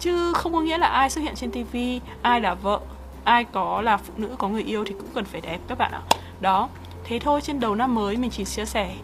Chứ 0.00 0.32
không 0.32 0.52
có 0.52 0.60
nghĩa 0.60 0.78
là 0.78 0.86
ai 0.86 1.10
xuất 1.10 1.22
hiện 1.22 1.34
trên 1.34 1.50
tivi 1.50 2.00
ai 2.22 2.40
là 2.40 2.54
vợ, 2.54 2.80
ai 3.24 3.44
có 3.44 3.82
là 3.82 3.96
phụ 3.96 4.12
nữ 4.16 4.34
có 4.38 4.48
người 4.48 4.62
yêu 4.62 4.84
thì 4.84 4.94
cũng 4.98 5.08
cần 5.14 5.24
phải 5.24 5.40
đẹp 5.40 5.58
các 5.68 5.78
bạn 5.78 5.92
ạ. 5.92 6.00
Đó 6.40 6.68
thế 7.04 7.18
thôi, 7.18 7.40
trên 7.40 7.60
đầu 7.60 7.74
năm 7.74 7.94
mới 7.94 8.16
mình 8.16 8.30
chỉ 8.30 8.44
chia 8.44 8.64
sẻ 8.64 8.94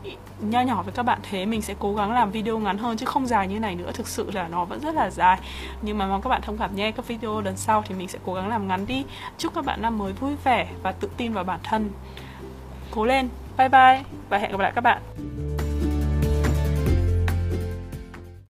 nho 0.41 0.61
nhỏ 0.61 0.83
với 0.83 0.93
các 0.93 1.03
bạn. 1.03 1.19
Thế 1.31 1.47
mình 1.47 1.63
sẽ 1.63 1.75
cố 1.79 1.95
gắng 1.95 2.13
làm 2.13 2.31
video 2.31 2.59
ngắn 2.59 2.79
hơn 2.79 2.97
chứ 2.97 3.07
không 3.07 3.27
dài 3.27 3.49
như 3.49 3.59
này 3.59 3.75
nữa. 3.75 3.91
Thực 3.95 4.09
sự 4.09 4.31
là 4.31 4.49
nó 4.49 4.65
vẫn 4.65 4.81
rất 4.81 4.95
là 4.95 5.11
dài. 5.11 5.39
Nhưng 5.83 5.99
mà 5.99 6.07
mong 6.07 6.23
các 6.23 6.31
bạn 6.31 6.43
thông 6.43 6.59
cảm 6.59 6.77
nhé. 6.77 6.91
Các 6.91 7.07
video 7.07 7.41
lần 7.41 7.57
sau 7.57 7.83
thì 7.87 7.95
mình 7.95 8.09
sẽ 8.09 8.19
cố 8.27 8.35
gắng 8.35 8.49
làm 8.49 8.69
ngắn 8.69 8.87
đi. 8.87 9.05
Chúc 9.39 9.55
các 9.55 9.65
bạn 9.65 9.83
năm 9.83 9.99
mới 9.99 10.13
vui 10.13 10.33
vẻ 10.45 10.69
và 10.83 10.93
tự 10.93 11.11
tin 11.17 11.33
vào 11.33 11.45
bản 11.45 11.61
thân. 11.63 11.91
Cố 12.91 13.05
lên. 13.05 13.29
Bye 13.59 13.69
bye 13.69 14.03
và 14.29 14.39
hẹn 14.39 14.53
gặp 14.53 14.61
lại 14.61 14.73
các 14.75 14.81
bạn. 14.81 15.03